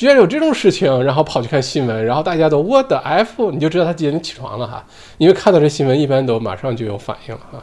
[0.00, 4.82] 居然有这种事情，然后跑去看新闻，然后大家都我的 F，你就知道他几点起床了哈，
[5.18, 7.62] 因为看到这新闻一般都马上就有反应了哈，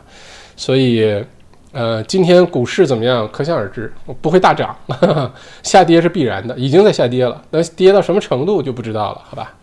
[0.56, 1.26] 所以，
[1.72, 4.78] 呃，今天股市怎么样，可想而知，不会大涨，
[5.64, 9.56] 下跌是必然的，已经在下跌了，那跌到什么程度就不知道了，好吧？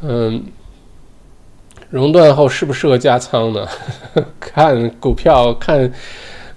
[0.00, 0.42] 嗯，
[1.90, 3.68] 熔断后适不适合加仓呢？
[4.40, 5.92] 看股票，看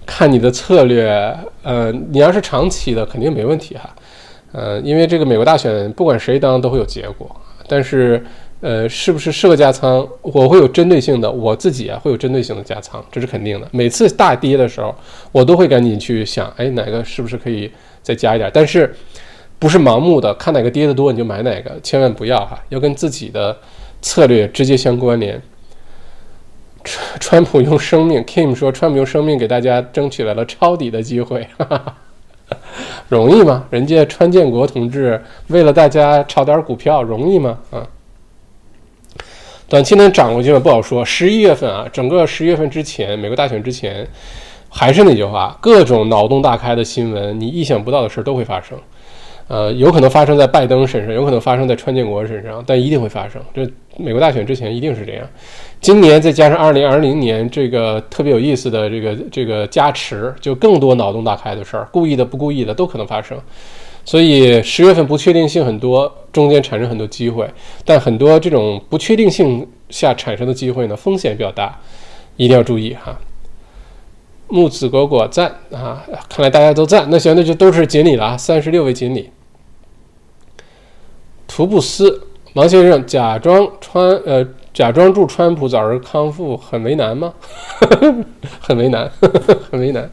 [0.06, 3.94] 看你的策略，呃，你要是长期的，肯定没问题哈。
[4.52, 7.30] 呃，因为这个美国大选，不管谁当都会有结果，
[7.68, 8.24] 但是，
[8.60, 10.06] 呃，是不是适合加仓？
[10.22, 13.68] 我会有针对性的，我自己啊会有针对性的加仓，这是肯定的。
[13.70, 14.94] 每次大跌的时候，
[15.30, 17.70] 我都会赶紧去想，哎，哪个是不是可以
[18.02, 18.50] 再加一点？
[18.52, 18.92] 但是，
[19.58, 23.56] 不是盲目的看哪个跌的多你就买哪个，千万不要哈，要跟自己的
[24.02, 25.40] 策略直接相关联。
[26.82, 31.46] 川川普用生命，Kim 说，川普用生命给大家争取来了抄底的机会。
[31.58, 31.96] 哈哈
[33.08, 33.64] 容易吗？
[33.70, 37.58] 人家川建国同志为了大家炒点股票，容易吗？
[37.70, 37.86] 啊，
[39.68, 40.58] 短期能涨过去吗？
[40.58, 41.04] 不好说。
[41.04, 44.06] 十一月份啊，整个十一月份之前，美国大选之前，
[44.68, 48.78] 还是那句话，各种脑洞大开的新闻，你意想不到的事都会发生。
[49.50, 53.42] 呃，有可能发生在拜登身上，有可能发生在川建国身上，但一定会发生。
[53.52, 55.26] 这美国大选之前一定是这样。
[55.80, 63.36] 今年再加上二零二零年这个特别有意思的这个这个加持，就更多脑洞大开的事儿，故意的不故意的都可能发生。
[64.04, 67.50] 所以十月份不确定性很多，中间产生很多机会，
[67.84, 71.76] 但很多这种不确定性下产生的机会呢，风险比较大，
[72.36, 73.18] 一定要注意哈。
[74.46, 79.28] 木子果果赞啊，看来大家都赞，那行那就都是锦鲤了啊，三十六位锦鲤。
[81.50, 82.22] 图布斯，
[82.54, 87.34] 王先生假装川呃假装祝川普早日康复很为难吗？
[88.60, 89.10] 很为难，
[89.68, 90.08] 很为难。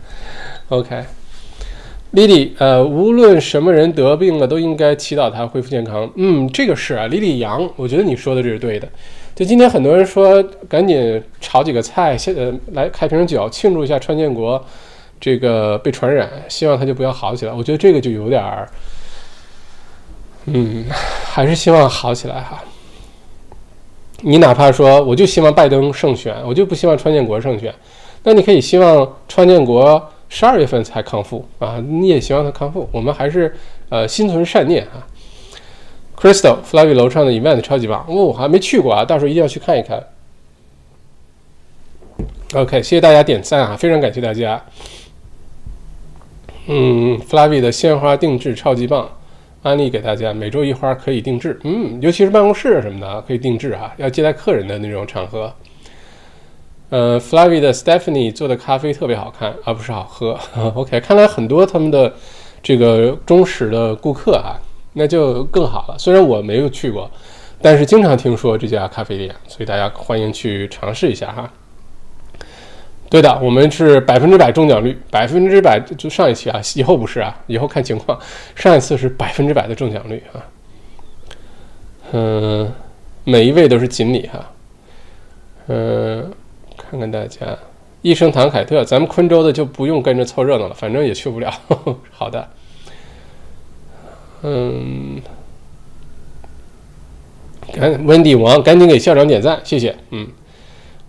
[0.70, 6.12] OK，Lily，呃，无论什么人得病了，都应该祈祷他恢复健康。
[6.16, 8.90] 嗯，这个是啊，Lily 杨，我觉得你说的这是对的。
[9.36, 14.60] 就今天很多人说赶紧炒几个菜，现在来开瓶酒庆祝一下川建国
[15.20, 17.54] 这个被传染，希望他就不要好起来。
[17.54, 18.68] 我觉得这个就有点儿。
[20.48, 20.86] 嗯，
[21.26, 22.64] 还是希望好起来哈。
[24.22, 27.74] 你哪怕说，我就希望拜登胜选，我就不希望川建国胜选。
[28.24, 32.90] 那你可以希望川建国十二月份才康复啊，你也希望他康复。
[32.92, 33.56] 我们还是
[33.90, 35.06] 呃心存善念啊。
[36.20, 40.04] Crystal Flavy 楼上的 event 超级棒，哦，我还没去过啊，到时候一定要去看一看。
[42.54, 44.64] OK，谢谢大家点赞啊，非常感谢大家。
[46.68, 49.10] 嗯，Flavy 的鲜花定制超级棒。
[49.64, 55.54] 安利给大家，每周一花可以定制，嗯，尤其是办公室什么的可以定制哈，要接待客人的那种场合。
[56.90, 60.40] 呃，Flavi 的 Stephanie 做的咖啡特别好看，而不是好喝。
[60.76, 62.14] OK，看来很多他们的
[62.64, 64.58] 这个忠实的顾客哈，
[64.94, 65.96] 那就更好了。
[66.00, 67.12] 虽然我没有去过，
[67.62, 71.52] 但是经常听说这家咖啡店，所以大家欢迎去尝试一下哈。
[73.10, 78.20] 对的，我们是百分之百中奖率，百分之百就上一期啊，以后不是啊，以后看情况。
[78.54, 80.44] 上一次是百分之百的中奖率啊，
[82.12, 82.70] 嗯，
[83.24, 84.52] 每一位都是锦鲤哈，
[85.68, 86.32] 嗯，
[86.76, 87.58] 看看大家，
[88.02, 91.50] 一声唐凯特，咱们昆州的就不用跟着凑热闹了，反正也去不了。
[92.12, 92.48] 好的，
[94.42, 95.22] 嗯，
[97.74, 100.28] 赶温迪王赶紧给校长点赞，谢谢，嗯。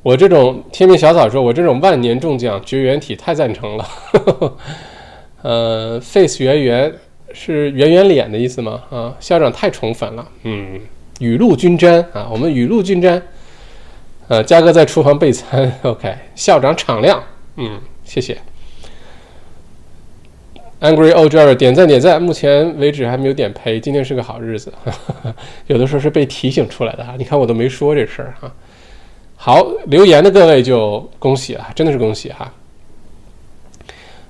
[0.03, 3.87] 我这种天命小草说，我这种万年中奖绝缘体太赞成了。
[5.43, 6.93] 呃，face 圆圆
[7.33, 8.83] 是圆圆脸的意思吗？
[8.91, 10.27] 啊，校长太宠粉了。
[10.45, 10.81] 嗯，
[11.21, 13.23] 雨露均沾啊，我们雨露均沾。
[14.29, 15.73] 呃，嘉哥在厨房备餐。
[15.83, 17.23] OK，校长敞亮。
[17.57, 18.39] 嗯，谢谢。
[20.81, 24.73] Angry Old Driver 点赞点赞，目前为止还没有点赔，今天是个好日子。
[25.67, 28.53] 有的时候是被提醒出来的哈，你看我都没说这事儿哈。
[29.41, 32.53] 好，留言的各位就恭喜了，真的是恭喜哈！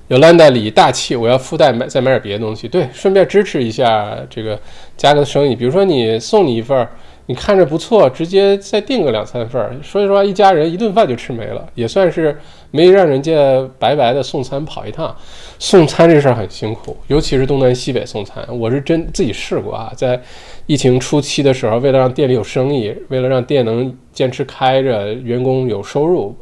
[0.07, 4.57] 有兰代理大气，我要附带买再买点别的东西，对，顺便支持一下这个
[4.95, 5.55] 家哥的生意。
[5.55, 6.87] 比如说你送你一份儿
[7.25, 9.75] 你看着不错，直接再订个两三份儿。
[9.81, 12.39] 说实话，一家人一顿饭就吃没了，也算是
[12.71, 13.33] 没让人家
[13.77, 15.15] 白白的送餐跑一趟。
[15.57, 19.91] 送餐这事儿很辛苦，尤其是东南西北送餐，我是真自己试过啊。
[19.95, 20.21] 在
[20.65, 26.35] 疫情初期的时候，为了让店里有生意，为了让店能坚持开着，员工有收入，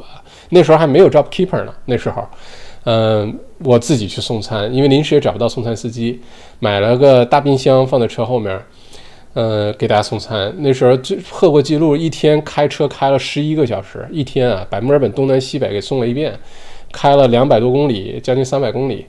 [0.49, 1.73] 那时候还没有 job keeper 呢。
[1.85, 2.23] 那时候，
[2.83, 6.21] 嗯，我自己去送餐，因为临时也找不到送餐司机，
[6.59, 8.59] 买了个大冰箱放在车后面。
[9.37, 16.33] 呃，给大家送餐，那时候就破过记录，一天开车开了十一个小时，一天啊，把墨尔本东南西北给送了一遍，
[16.91, 19.05] 开了两百多公里，将近三百公里，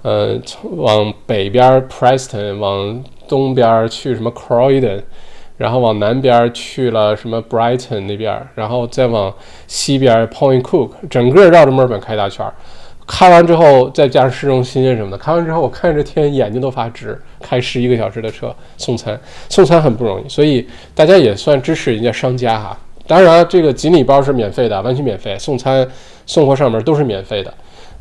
[0.00, 0.40] 呃，
[0.76, 5.02] 往北边 Preston，往东边去什么 Croydon，
[5.58, 9.34] 然后往南边去了什么 Brighton 那边，然后再往
[9.66, 12.50] 西边 Point Cook，整个绕着墨尔本开大圈。
[13.06, 17.20] 开完之后，再加上市中心什么的，开完之后我看着天，眼睛都发直。
[17.40, 19.16] 开十一个小时的车送餐，
[19.48, 22.76] 送餐很不容易，所以大家也算支持人家商家哈。
[23.06, 25.86] 当然，这个锦鲤包是免费的，完全免费，送餐、
[26.26, 27.54] 送货上门都是免费的。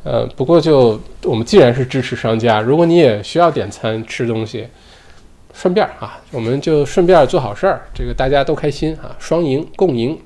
[0.03, 4.68] 呃，不过就我们既然是支持商家，如果你也需要点餐吃东西，
[5.53, 10.18] 顺便啊，我们就顺便做好事儿，这个大家都开心啊，双赢共赢。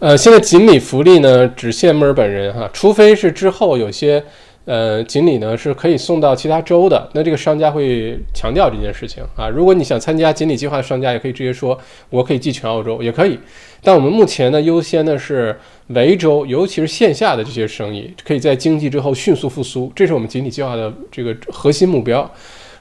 [0.00, 4.24] 呃，现在锦鲤福利呢，只限墨尔本人哈，除非是之后有些，
[4.64, 9.46] 呃，锦鲤呢是可以送到其他州的，那这个商家会强调这件事情啊。
[9.46, 11.78] 如果你想参加锦鲤计划的商家，也可以直接说，
[12.08, 13.38] 我可以寄全澳洲，也可以。
[13.82, 15.54] 但我们目前呢，优先的是
[15.88, 22.28] 维州，尤其是线下的这些生意，可以在经济之后迅速复苏，这是我们锦鲤计划的这个核心目标。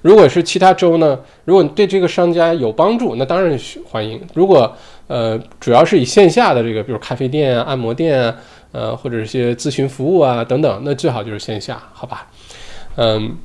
[0.01, 3.57] 如果是其他州呢，如果对这个商家有帮助，那当然
[3.89, 4.21] 欢迎。
[4.33, 4.73] 如果
[5.07, 8.35] 呃，主要是以线下的这个，比如咖啡店啊、按摩店啊，
[8.71, 12.27] 呃，或者一些咨询服务啊等等，那最好就是线下，好吧？
[12.95, 13.35] 嗯，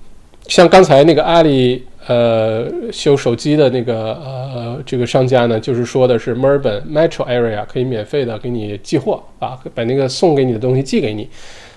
[0.47, 11.29] 像刚才那个阿里呃修手机的那个呃这个商家呢，就是说的是墨尔本 Metro Area 可以免费的给你寄货啊，把那个送给你的东西寄给你，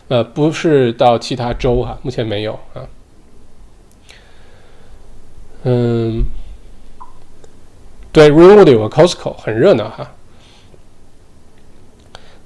[0.10, 2.84] 呃，不是到其他州哈，目前没有啊。
[5.68, 6.26] 嗯。
[8.12, 10.12] 对，Ringwood 有个 Costco，很热闹哈。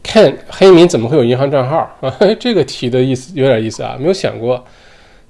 [0.04, 2.14] 看黑民怎么会有银行账号啊？
[2.38, 4.66] 这个题的意思有点意思啊，没有想过。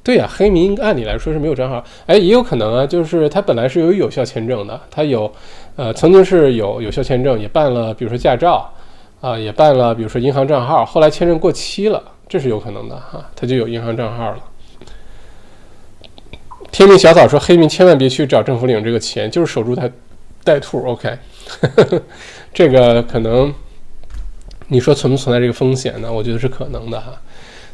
[0.03, 5.31] 对呀，黑民按理来说是没有账号，哎，也有可能啊，就是他本来是有有效签证的，他有
[5.75, 8.67] 呃曾经是有有效签证，也办了，比如说驾照
[9.19, 14.39] 啊，也办了，比如说银行账号，后来签证过期了，这是有可能的哈，他就有银行账号了。
[16.72, 19.89] 天命小草说，黑民千万别去找政府领这个钱，就是守住他。
[20.43, 21.07] 带兔，OK，
[22.51, 23.53] 这个可能
[24.69, 26.11] 你说存不存在这个风险呢？
[26.11, 27.13] 我觉得是可能的哈。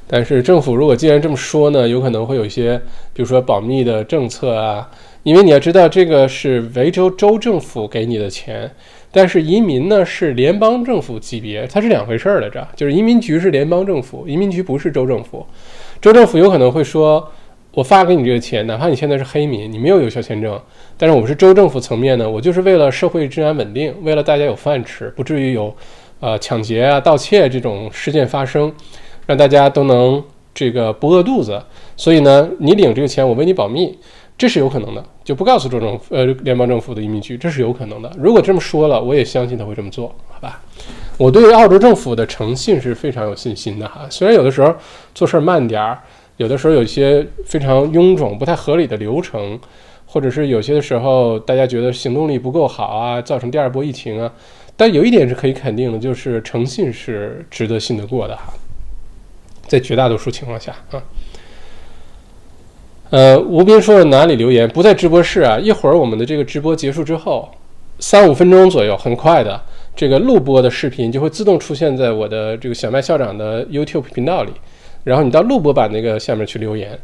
[0.06, 2.78] 但是政府如果既然这么说呢，有可能会有一些，
[3.14, 4.92] 比如说保密的政策啊。
[5.24, 8.70] 因为你要知道，这个是维州州政府给你的钱，
[9.14, 12.68] 但是移民呢是联邦政府级别，它是两回事儿来着。
[12.76, 15.46] 就是移民局是联邦政府，移民局不是州政府。
[16.02, 17.32] 州政府有可能会说。
[17.78, 20.60] 我发给你这个钱，哪怕你现在是黑民，你没有有效签证，
[20.98, 25.72] 但是我们是州政府层面呢，我就是为了社会治安稳定，为了大家有饭吃，不至于有，
[26.20, 28.74] 呃抢劫啊、盗窃这种事件发生，
[29.28, 30.24] 让大家都能
[30.56, 31.62] 这个不饿肚子。
[31.96, 33.96] 所以呢，你领这个钱，我为你保密，
[34.36, 38.12] 这是有可能的，就不告诉州政府、呃联邦政府的移民局，这是有可能的。
[38.18, 40.60] 如果这么说了，我也相信他会这么做，好吧？
[41.20, 44.74] 我对澳洲政府的诚信是非常有信心的哈，虽然有的时候
[45.14, 46.00] 做事儿慢点儿。
[46.38, 49.60] 有的时候有一些非常臃肿、不太合理的流程，
[50.06, 54.32] 或者是有些的时候大家觉得行动力不够好啊，造成第二波疫情啊。
[54.76, 58.54] 但有一点是可以肯定的，就是诚信是值得信得过的哈，
[59.68, 61.02] 在绝大多数情况下啊。
[63.10, 65.58] 呃，吴斌说哪里留言不在直播室啊？
[65.58, 67.50] 一会儿我们的这个直播结束之后，
[67.98, 69.60] 三五分钟左右，很快的，
[69.96, 74.52] 这个录播的视频就会自动出现在我的这个小麦校长的 YouTube 频道里。
[75.08, 77.00] 然后你到录播版那个下面去留言，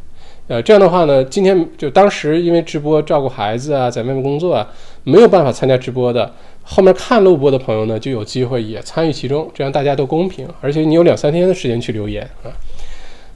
[0.49, 4.67] 呃，这样的话呢，今天就当时因为直播照顾孩子啊，在外面工作啊，
[5.05, 12.51] 没有办法参加直播的，后面看录播的朋友呢，就有机会也参与其中，这样大家都公平，而且你有两三天的时间去留言啊，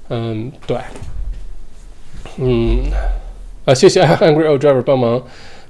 [0.10, 0.77] 嗯，对，
[2.35, 2.81] 嗯，
[3.64, 5.23] 啊，谢谢 Angry Old Driver 帮忙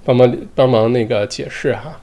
[0.04, 2.00] 帮忙帮忙那个解释哈，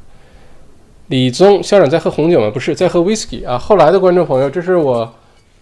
[1.09, 2.49] 李宗校长在喝红酒吗？
[2.55, 3.59] 不是，在喝 whisky 啊。
[3.59, 5.13] 后来的观众朋友，这是我。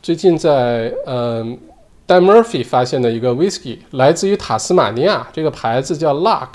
[0.03, 1.57] 最近在嗯
[2.09, 6.49] ，Dan Murphy 发现的一个 whisky，来自于塔斯马尼亚，这个牌子叫 Luck。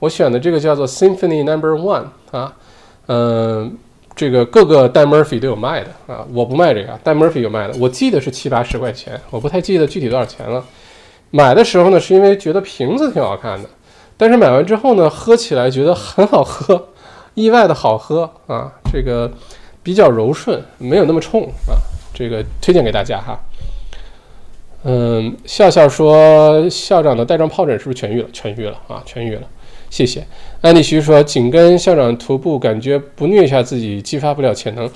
[0.00, 2.52] 我选的这个叫做 Symphony Number One 啊，
[3.06, 3.72] 嗯，
[4.16, 10.64] 这个各个 Dan Murphy 都有卖的啊，我不卖这个，Dan Murphy 有卖的，我记得是七八十块钱，我不太记得具体多少钱了。
[11.30, 13.68] 买的时候呢，是因为觉得瓶子挺好看的，
[14.16, 16.88] 但是买完之后呢，喝起来觉得很好喝，
[17.34, 19.30] 意外的好喝啊，这个
[19.84, 21.78] 比较柔顺，没有那么冲啊，
[22.16, 23.38] 这个推荐给大家哈。
[24.84, 28.28] 嗯，笑笑说校长的带状疱疹是不是痊愈了？
[28.32, 29.42] 痊愈了啊，痊愈了，
[29.90, 30.26] 谢谢。
[30.62, 34.88] 安利徐说紧跟校长徒步，感觉不虐一下自己，激发不了潜能。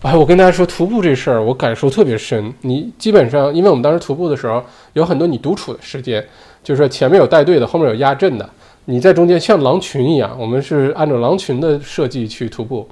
[0.00, 2.52] 哎，我跟大家说徒步这事儿，我感受特别深。
[2.62, 4.62] 你基本上，因为我们当时徒步的时候，
[4.94, 6.22] 有很多你独处的时间，
[6.62, 8.48] 就是说前面有带队的，后面有压阵的，
[8.86, 12.88] 你在中间像狼群一样，我们是按照狼群的设计去徒步。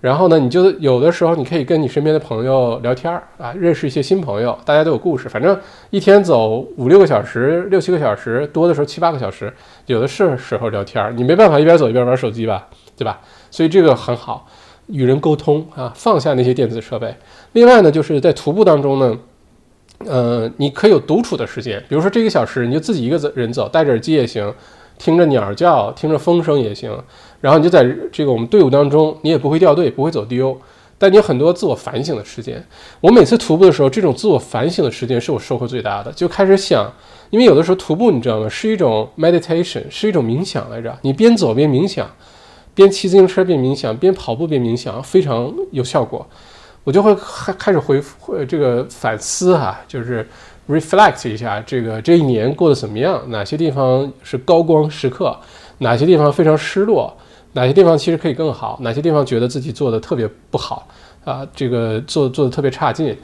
[0.00, 5.28] 然后呢，你就有的时候你可以跟你身边的朋友聊天儿啊，认识一些新朋友，大家都有故事。
[5.28, 5.58] 反正
[5.90, 9.52] 一天走五六个小时、六七个小时，多的时候七八个小时，
[9.84, 11.12] 有的是时候聊天儿。
[11.12, 12.66] 你没办法一边走一边玩手机吧，
[12.96, 13.20] 对吧？
[13.50, 14.46] 所以这个很好，
[14.86, 17.14] 与人沟通啊，放下那些电子设备。
[17.52, 19.18] 另外呢，就是在徒步当中呢，
[20.06, 24.50] 呃，你可以有独处的时间，比如说这个小时你就自己一个人走，戴着耳机也行，
[24.96, 26.98] 听着鸟叫，听着风声也行。
[27.40, 30.56] 然后你就在这个我们队伍当中，你也不会掉队，不会走丢，
[30.98, 32.62] 但你有很多自我反省的时间。
[33.00, 36.12] 我每次徒步的时候，这种自我反省的时间是我收获最大的。
[36.12, 36.92] 就开始想，
[37.30, 38.48] 因为有的时候徒步，你知道吗？
[38.48, 40.94] 是一种 meditation，是一种冥想来着。
[41.00, 42.10] 你边走边冥想，
[42.74, 46.26] 边骑自行车边冥想，边跑步边冥想，非常有效果。
[46.84, 50.26] 我就会开开始回复这个反思哈，就是
[50.68, 55.34] reflect 一下这个这一年过得怎么样，哪些地方是高光时刻，
[55.78, 57.14] 哪些地方非常失落。
[57.52, 58.78] 哪些地方其实可以更好？
[58.82, 60.86] 哪些地方觉得自己做的特别不好
[61.24, 61.46] 啊？
[61.54, 63.16] 这个做做的特别差劲，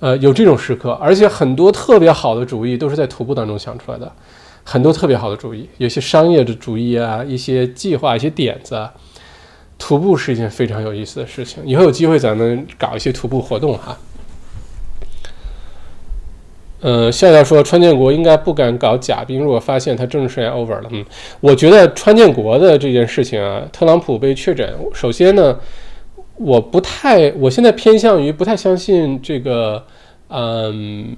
[0.00, 4.10] 呃，有这种时刻，而且很多特别好的主意都是在徒步当中想出来的，
[4.64, 8.88] 很多特别好的主意，有些商业的主意啊，一些计划，一些点子，
[9.78, 11.62] 徒步是一件非常有意思的事情。
[11.64, 13.96] 以后有机会咱们搞一些徒步活动哈。
[16.80, 21.04] 呃，笑笑说川建国应该不敢搞假兵，如果发现他政治生涯 over 了，嗯，
[21.40, 25.58] 我觉得川建国的这件事情啊，特朗普被确诊，首先呢，
[26.36, 29.82] 我不太，我现在偏向于不太相信这个，
[30.28, 31.16] 嗯，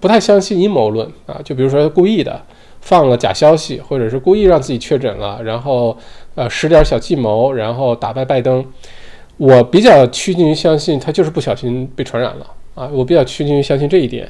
[0.00, 2.42] 不太相信阴谋论啊，就比如说他故意的
[2.80, 5.96] 放了假消息，或者是故意让自己确诊了，然后
[6.34, 8.64] 呃使点小计谋，然后打败拜登，
[9.36, 12.46] 我比较趋近于相信他就是不小心被传染了。
[12.74, 14.28] 啊，我比较趋近于相信这一点。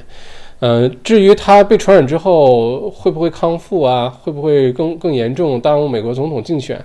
[0.65, 6.81] 嗯，至于他被传染之后会不会康复啊，会不会更更严重耽误美国总统竞选，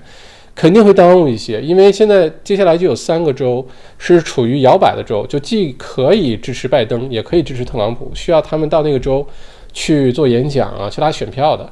[0.56, 1.62] 肯定会耽误一些。
[1.62, 3.64] 因为现在接下来就有三个州
[4.00, 9.24] 是处于摇摆的州，就既可以支持拜登，也可以支持特朗普，需要他们到那个州
[9.72, 11.70] 去做演讲啊，去拉选票的。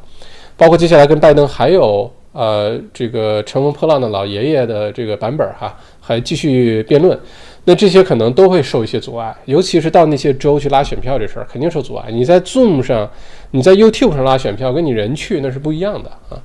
[0.56, 7.20] 包括接下来跟拜登还有呃这个乘风破浪的老爷爷的这个版本哈，还继续辩论。
[7.68, 12.06] 那这些可能都会受一些阻碍，尤其是到那些州去拉选票这事儿，肯定受阻碍。
[12.12, 13.10] 你在 Zoom 上，
[13.52, 16.38] 你在 YouTube 上拉选票，跟你人去那是不一样的啊。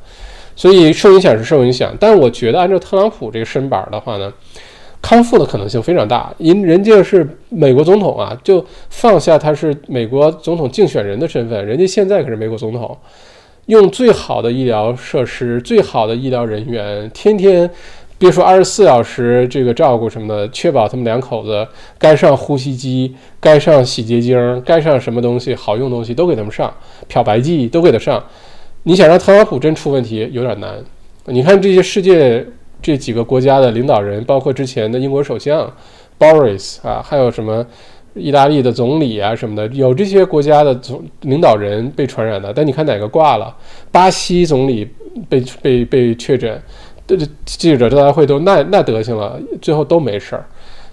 [0.56, 4.32] 所以受影响是受影响，但我觉得按照特朗普这个身板的话呢，
[5.02, 12.96] 康复的可能性非常大，因人家是美国总统啊，就放下他是美国总统竞选人的身份，人家现在可是美国总统，
[13.66, 17.70] 用最好的医疗设施、最好的医疗人员，天天。
[18.20, 21.66] 别说二十四小时这个照顾什么的，确保他们两口子
[21.98, 26.70] 该上呼吸机、该上洗洁精、该上什么东西好用东西都给他们上，
[27.08, 28.22] 漂白剂都给他上。
[28.82, 30.70] 你想让特朗普真出问题有点难。
[31.24, 32.46] 你看这些世界
[32.82, 35.72] 这几个国家的领导人，包括之前的英国首相
[36.18, 37.64] Boris 啊，还有什么
[38.12, 42.52] 意大利的总理啊什么的，有这些国家的总领导人被传染的。
[42.52, 43.56] 但你看哪个挂了？
[43.90, 44.86] 巴西总理
[45.26, 46.60] 被被被确诊。
[47.16, 50.44] 这记者招待会都那那德行了，最后都没事儿，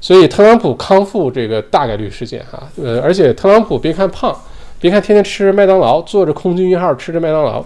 [0.02, 4.36] 所以特朗普康复这个大概率事件哈，呃，而且特朗普别看胖，
[4.80, 7.64] 别看天天吃麦当劳，坐着空军一号吃着麦当劳，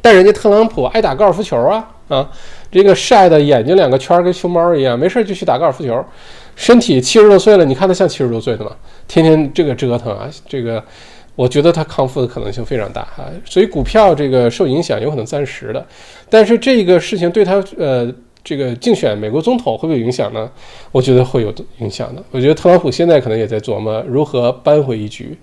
[0.00, 2.30] 但人家特朗普爱打高尔夫球啊啊，
[2.70, 6.04] 这个晒的眼睛两个圈跟熊猫一样，没事儿就去打高尔夫球，
[6.56, 8.72] 身体七十多岁了，你看他像七十多岁的吗？
[9.06, 10.82] 天天这个折腾啊，这个。
[11.38, 15.86] 我觉得它康复的可能性非常大哈，所以股票这个受影响有可能暂时的，
[16.28, 18.12] 但是这个事情对他呃
[18.42, 20.50] 这个竞选美国总统会不会有影响呢？
[20.90, 22.20] 我觉得会有影响的。
[22.32, 25.38] 我觉得特朗普现在可能也在琢磨如何扳回一局。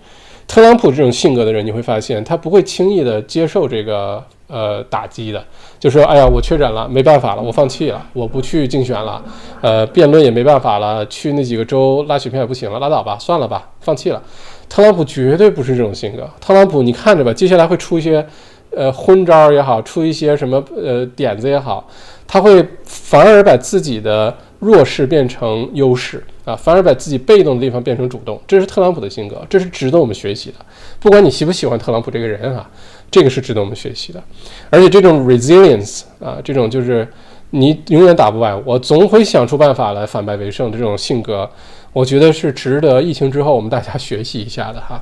[0.45, 5.43] 特朗普这种性格的人，你会发现他不会轻易的接受这个呃打击的，
[5.79, 9.23] 就说哎呀我确诊了，没办法了，我放弃了，我不去竞选了，
[9.61, 14.21] 呃辩论也没办法了，去那几个州拉选票也不行了，拉倒吧，算了吧，放弃了。
[14.67, 16.29] 特朗普绝对不是这种性格。
[16.39, 18.25] 特朗普，你看着吧，接下来会出一些，
[18.71, 21.87] 呃，昏招也好，出一些什么呃点子也好，
[22.27, 30.55] 他会反而把自己的弱势变成优势啊，反而把自己被动的地方变成主动，这是特朗普的性格，这是值得我们学习的。
[30.99, 32.69] 不管你喜不喜欢特朗普这个人啊，
[33.09, 34.21] 这个是值得我们学习的。
[34.69, 37.07] 而且这种 resilience 啊，这种就是
[37.51, 41.49] 你永远打不败我，总会想出办法来反败为胜的这种性格，
[41.95, 45.01] 我觉得是值得疫情之后我们大家学习一下的哈。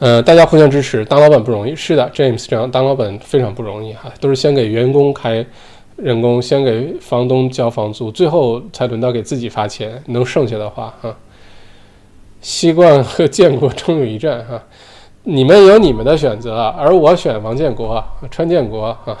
[0.00, 1.76] 呃，大家互相支持，当老板不容易。
[1.76, 5.46] 是的，James 这样当老板非常不容易哈，都是先给员工开。
[5.94, 10.02] 人工先给房东交房租，最后才轮到给自己发钱。
[10.06, 11.14] 能剩下的话，哈，
[12.40, 14.60] 西冠和建国终有一战，哈，
[15.22, 19.16] 你们有你们的选择，而我选王建国、川建国，哈，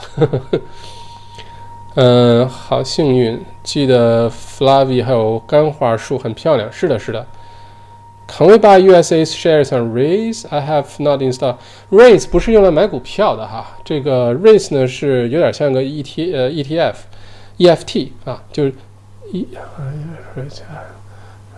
[1.94, 7.26] 嗯，好幸运，记得 Flavi 还有干花树很漂亮，是的，是的。
[8.28, 10.46] Can we buy USA shares on Raise?
[10.48, 11.56] I have not installed.
[11.90, 17.06] Raise 不是用来买股票的哈，这个 Raise 呢是有点像个 E T 呃 E T F
[17.56, 18.72] E F T 啊，就是
[19.32, 19.44] 一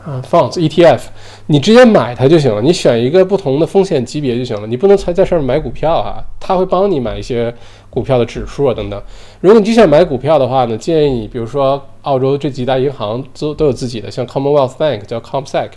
[0.04, 1.10] 啊 Funds E T F，
[1.46, 7.54] 你直接买它就行了，你选一个不同的风险级别就行了，你不能才在上面买股票啊，它会帮你买一些
[7.92, 9.00] 股票的指数啊等等。
[9.40, 15.70] 如果你就想买股票的话呢，建议你比如说澳洲这几大银行都都有自己的，像 Commonwealth Bank 叫 CompSec。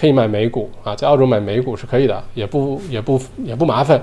[0.00, 4.00] 可以买美股啊，在澳洲买美股是可以的，也不也不也不麻烦。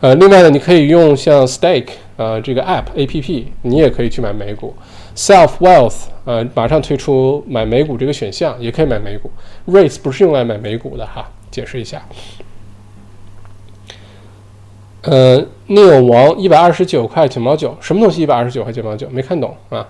[0.00, 4.74] 呃，另外呢，你可以用像 Stake 呃这个 App A P P，你也可以去买美股。
[5.14, 9.30] Self Wealth 呃马上推出买美股这个选项，也可以买美股。
[9.66, 12.02] Raise 不是用来买美股的哈，解释一下。
[15.02, 19.08] 呃，Neo 王一百二十九块九毛九，什么东西一百二十九块九毛九？
[19.10, 19.86] 没看懂啊。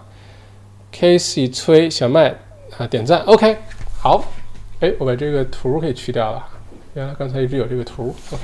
[0.92, 2.34] Casey 崔小麦
[2.76, 3.56] 啊点赞，OK
[4.00, 4.24] 好。
[4.80, 6.44] 哎，我把这个图给去掉了。
[6.94, 8.14] 原来刚才一直有这个图。
[8.32, 8.42] OK，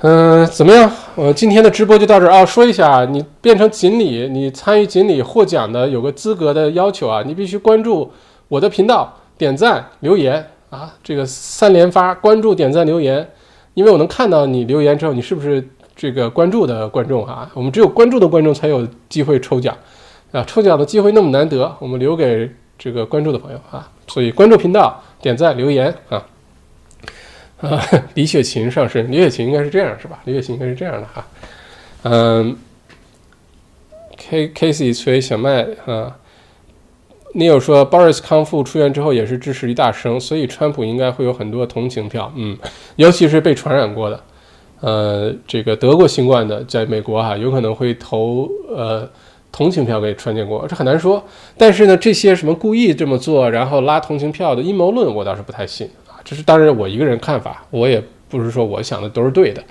[0.00, 0.90] 嗯，怎么样？
[1.14, 2.44] 我今天的直播就到这儿啊。
[2.44, 8.12] 说一下，你变成锦鲤，你参与锦鲤获奖的有个资格的要求啊，你必须关注
[8.48, 13.26] 我的频道，点赞、留言啊，这个三连发，关注、点赞、留言，
[13.74, 17.50] 因为我能看到你留言之后，你是不是这个关注的观众啊？
[17.54, 19.76] 我们只有关注的观众才有机会抽奖
[20.32, 23.90] 啊，抽奖的机会那么难得，我们留给这个关注的朋友啊。
[24.08, 26.26] 所以关注频道、点赞、留言啊
[27.60, 27.82] 啊！
[28.14, 30.20] 李雪琴上身，李雪琴应该是这样是吧？
[30.24, 31.26] 李雪琴应该是这样的哈。
[32.02, 32.56] 嗯
[34.18, 36.14] ，K Casey 崔小麦啊，
[37.34, 42.56] 你有说 Boris 康复出院之后也是支持一大声，所以川普应该会有很多同情票，嗯，
[42.96, 44.20] 尤其是被传染过的，
[44.80, 49.08] 呃，这个得过新冠的，在美国哈，有可能会投呃。
[49.56, 51.22] 同情票给川建国，这很难说。
[51.56, 56.18] 但是呢，这些什么故意这么做，然后拉同情票的阴谋论，我倒是不太信啊。
[56.24, 59.62] 这是当然我一个人看法，我也不是说我想的都是对的。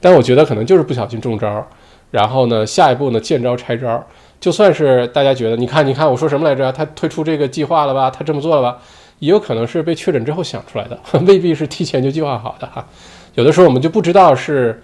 [0.00, 1.66] 但我觉得可能就是不小心中招，
[2.10, 4.02] 然后呢，下一步呢见招拆招。
[4.46, 6.70] 就算是大家觉得，你看，你看我说什么来着？
[6.70, 8.08] 他推出这个计划了吧？
[8.08, 8.78] 他这么做了吧？
[9.18, 10.96] 也有可能是被确诊之后想出来的，
[11.26, 12.86] 未必是提前就计划好的哈。
[13.34, 14.80] 有的时候我们就不知道是。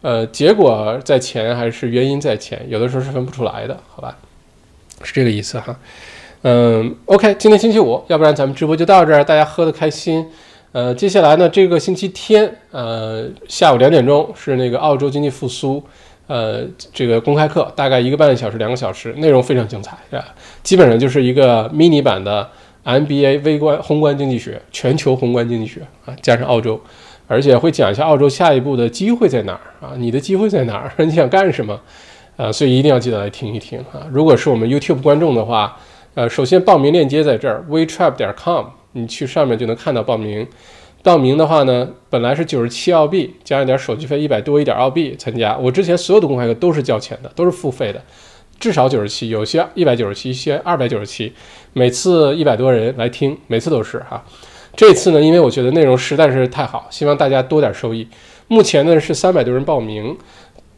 [0.00, 4.16] 呃，结果在前还是原因在前，有的时候是分不出来的，好吧？
[5.02, 5.76] 是这个意思哈。
[6.42, 10.26] 嗯，OK，今天星期五，要不然咱们直播就到这儿，大家喝的开心。
[10.72, 15.82] 呃，接下来呢，这个星期天，呃，下午两点钟是那个澳洲经济复苏，
[16.26, 20.24] 呃，这个公开课，大概一个半小时、两个小时，内容非常精彩，是吧？
[20.62, 22.48] 基本上就是一个 mini 版的
[22.84, 26.80] MBA 微观宏观经济学、全球宏观经济学啊，加上澳洲。
[27.26, 29.94] 而且会讲一下澳洲下一步的机会在哪儿啊？
[29.96, 30.92] 你的机会在哪儿？
[31.04, 31.80] 你想干什么？
[32.36, 34.06] 啊，所以一定要记得来听一听啊！
[34.10, 35.74] 如果是我们 YouTube 观众的话，
[36.14, 40.46] 呃，首先报名链接在这儿，wetrap 点 com，你去上面就能看到报名。
[41.04, 45.54] 报名的话呢，本来是九十七澳币，加上点手续费一百多一点澳币参加。
[45.54, 48.02] 我之前所有的公开课都是交钱的，都是付费的，
[48.58, 51.30] 至少九十七，有些一百九十七，一些二百九十七，
[51.74, 54.24] 每次一百多人来听，每次都是哈。
[54.74, 58.08] 这次呢，因为我觉得内容实在是太好，希望大家多点收益。
[58.48, 60.16] 目前呢是三百多人报名。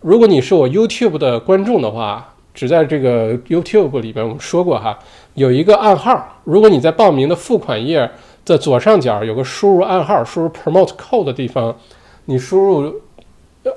[0.01, 4.99] 如果你是我 YouTube 的观众的话，只在这个 YouTube 里边我们说过哈，
[5.35, 6.41] 有一个暗号。
[6.43, 8.11] 如果你在报名的付款页
[8.47, 11.77] 的左上角有个输入暗号、输入 Promote Code 的地方，
[12.25, 12.95] 你输入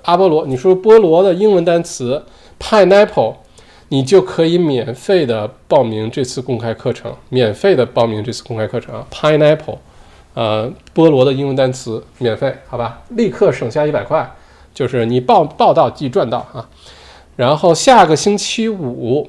[0.04, 2.24] 阿波罗，你输入菠萝的英文单词
[2.60, 3.36] Pineapple，
[3.90, 7.14] 你就可以免费的报名这次公开课程。
[7.30, 9.80] 免费的报名这次公开课程，Pineapple。
[10.36, 14.32] 呃，菠萝的英文单词免费，好吧，立刻省下一百块，
[14.74, 16.70] 就是你报报到即赚到啊。
[17.36, 19.28] 然后下个星期五，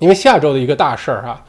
[0.00, 1.44] 因为下周的一个大事儿哈，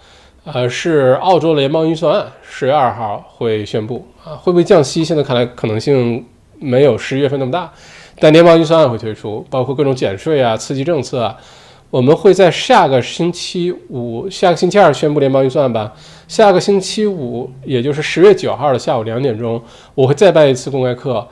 [0.53, 5.03] 呃，是澳洲联邦预算案十月二号会宣布啊，会不会降息？
[5.03, 6.25] 现在看来可能性
[6.57, 7.69] 没有十一月份那么大，
[8.17, 11.37] 但联邦预算案会推出，包括各种减税啊、刺激政策啊。
[11.89, 15.93] 我们会在下个星期五、下个星期二宣布联邦预算吧。
[16.27, 19.61] 下个星期五，也就是十月九号的下午两点钟，
[19.95, 21.25] 我会再办一次公开课，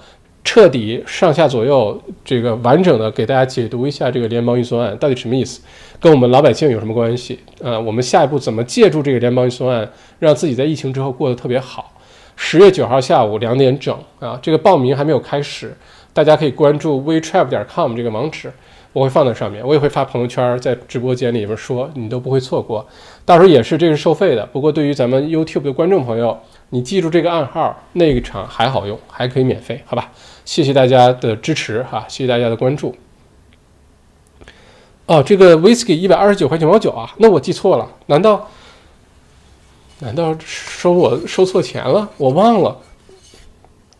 [0.46, 5.60] 彻底上下左右这个完整的给大家解读一下这个联邦预算案到底什么意思，
[6.00, 7.40] 跟我们老百姓有什么关系？
[7.60, 9.90] 呃，我们下一步怎么借助这个联邦预算案，
[10.20, 11.92] 让自己在疫情之后过得特别好？
[12.38, 15.76] 十月九号下午两点整啊，这个报名还没有开始，
[16.14, 18.52] 大家可以关注 wetrap 点 com 这个网址。
[18.94, 22.88] 我会放在上面，我也会发朋友圈，在直播间里边说，你都不会错过。
[23.26, 24.46] 到时候也是，这是收费的。
[24.46, 26.38] 不过对于咱们 YouTube 的观众朋友，
[26.70, 30.10] 你记住这个暗号，那一场还好用，还可以免费，好吧？
[30.46, 32.96] 谢谢大家的支持哈，谢谢大家的关注。
[35.08, 38.48] 哦，这个 Whisky 一百二十九块九毛九啊，那我记错了，难道
[40.00, 42.08] 难道收我收错钱了？
[42.18, 42.78] 我忘了。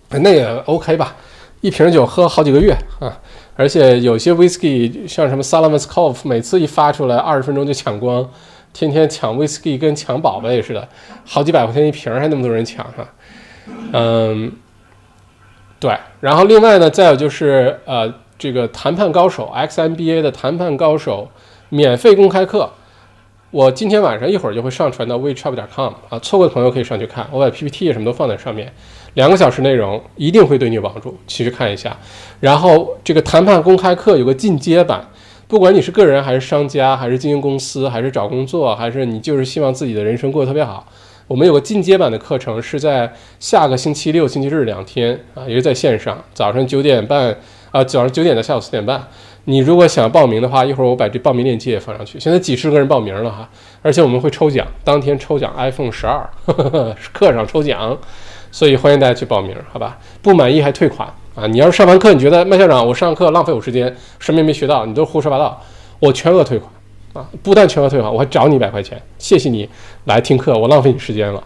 [0.10, 1.16] 那也 OK 吧，
[1.62, 3.20] 一瓶酒喝好几个月啊。
[3.58, 8.30] 而且有些 whisky 像什么 Salmon's Cove，每次一发出来，二十分钟就抢光，
[8.74, 10.88] 天天抢 whisky 跟抢宝贝似的，
[11.24, 13.08] 好几百块钱一瓶，还那么多人抢哈。
[13.94, 14.52] 嗯，
[15.80, 15.96] 对。
[16.22, 21.30] 然后另外呢，再有就是呃，这个谈判高手 XMBA 的谈判高手
[21.70, 22.70] 免费公开课，
[23.52, 28.72] 我今天晚上一会儿就会上传到 WeChat 点 com 啊，错过的朋友可以上去看，我把 PPT 什么都放在上面。
[29.14, 31.96] 两个小时内容一定会对你有帮助，其实看一下。
[32.42, 35.08] 然后这个谈判公开课有个进阶版，
[35.48, 40.86] 不管你是个人还是商家，还是经营公司，还是找工作，还是你就是希望自己的人生过得特别好，
[41.28, 47.36] 我们有个进阶版的课程是在下个星期六、星期日两天啊，也是在线上，早上九点半
[47.72, 49.08] 啊，早上九点到下午四点半。
[49.46, 52.20] 你如果想报名的话，一会儿我把这报名链接也放上去。
[52.20, 53.50] 现在几十个人报名了哈，
[53.82, 56.30] 而且我们会抽奖，当天抽奖 iPhone 十二，
[57.12, 57.98] 课上抽奖。
[58.52, 59.98] 所以欢迎大家去报名，好吧？
[60.22, 61.46] 不满意还退款啊！
[61.48, 65.62] 你要是上完课你觉得麦校长我上课浪费我时间，什么也没学到，你都胡说八道，
[66.00, 66.72] 我全额退款
[67.16, 67.26] 啊！
[67.42, 69.68] 不但全额退款，我还找你一百块钱，谢谢你
[70.04, 71.42] 来听课，我浪费你时间了，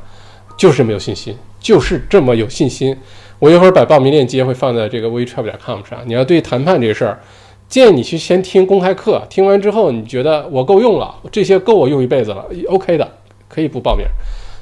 [0.58, 2.98] 就是没有信心，就是这么有信心。
[3.38, 6.00] 我一会儿把报名链接会放在这个 wechavel 点 com 上。
[6.06, 7.20] 你要对谈判这事儿，
[7.68, 13.08] 建议你去先听公开课，听完之后你觉得我够用了，这些够我用一辈子了，OK 的，
[13.48, 14.06] 可以不报名。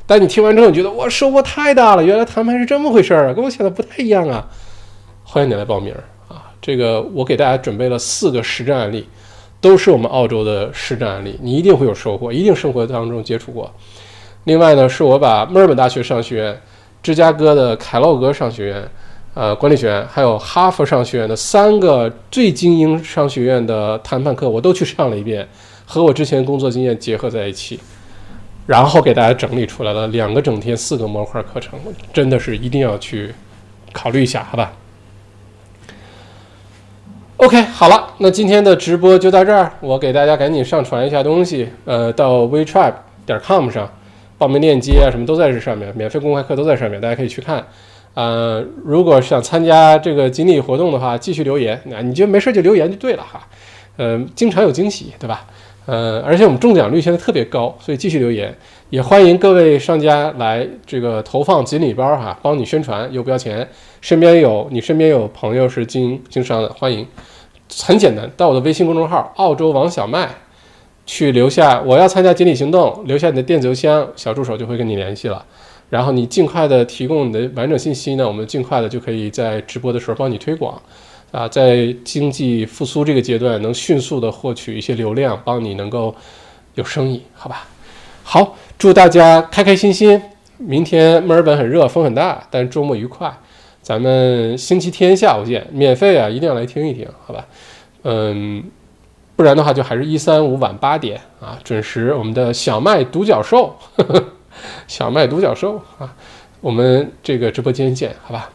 [0.06, 4.48] 但你听完之后，你觉得哇收获太大了，原来谈判是这么回事儿啊，跟我想的不太一样啊！
[5.24, 5.94] 欢迎你来报名
[6.28, 6.52] 啊！
[6.62, 9.08] 这个我给大家准备了四个实战案例，
[9.60, 13.72] 都是我们澳洲的实战案例，你一定会有收获，一定生活当中接触过。
[14.44, 16.62] 另外呢，是我把墨尔本大学商学院、
[17.04, 18.90] 芝加哥的凯洛格商学院、
[19.34, 25.48] 呃管理学院，还有哈佛商学院的三个最精英商学院的谈判课，我都去上了一遍，
[25.86, 27.80] 和我之前工作经验结合在一起。
[28.66, 31.80] 然后给大家整理出来了两个整天四个模块课程，
[32.12, 33.34] 真的是一定要去
[33.94, 34.74] 考虑一下，好吧
[37.38, 42.94] ？OK，好了，那今天的直播就到这儿，我给大家赶紧上传一下东西，呃，到 WeTrap
[43.28, 43.88] 点 com 上，
[44.40, 47.64] 报名链接啊什么都在这上面，免费公开课都在上面，大家可以去看。
[48.16, 53.48] 呃，如果想参加这个锦鲤活动的话，继续留言，那你就没事就留言就对了哈，
[53.98, 55.46] 嗯，经常有惊喜，对吧？
[55.86, 58.54] 呃，而且我们中奖率现在特别高，所以继续留言，
[58.90, 63.68] 也欢迎各位商家来这个投放锦鲤包哈，帮你宣传，又不要钱，
[64.00, 67.06] 身边有你身边有朋友是经经商的，欢迎，
[67.84, 70.30] 很简单，到我的微信公众号澳洲王小麦
[71.06, 75.44] 去留下我要参加锦鲤行动，留下你的电子邮箱，小助手就会跟你联系了，
[75.90, 80.82] 然后你尽快的提供你的完整信息呢，我们尽快的就可以在直播的时候帮你推广。
[81.34, 86.16] 啊，在经济复苏这个阶段，能迅速的获取一些流量，帮你能够
[86.76, 87.68] 有生意，好吧？
[88.30, 90.22] 好，祝大家开开心心。
[90.58, 93.34] 明天墨尔本很热，风很大，但周末愉快。
[93.82, 97.46] 咱们星期天下午见，免费啊，一定要来听一听，好吧？
[98.04, 98.62] 嗯，
[99.38, 103.74] 不然的话就还是一三五晚八点啊，准时我们的小麦独角兽，
[104.90, 106.14] 小麦独角兽啊，
[106.60, 108.50] 我们这个直播间见，好吧？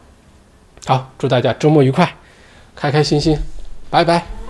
[0.85, 2.07] 好，祝大家周末愉快。
[2.75, 3.35] 开开心心，
[3.89, 4.42] 拜拜。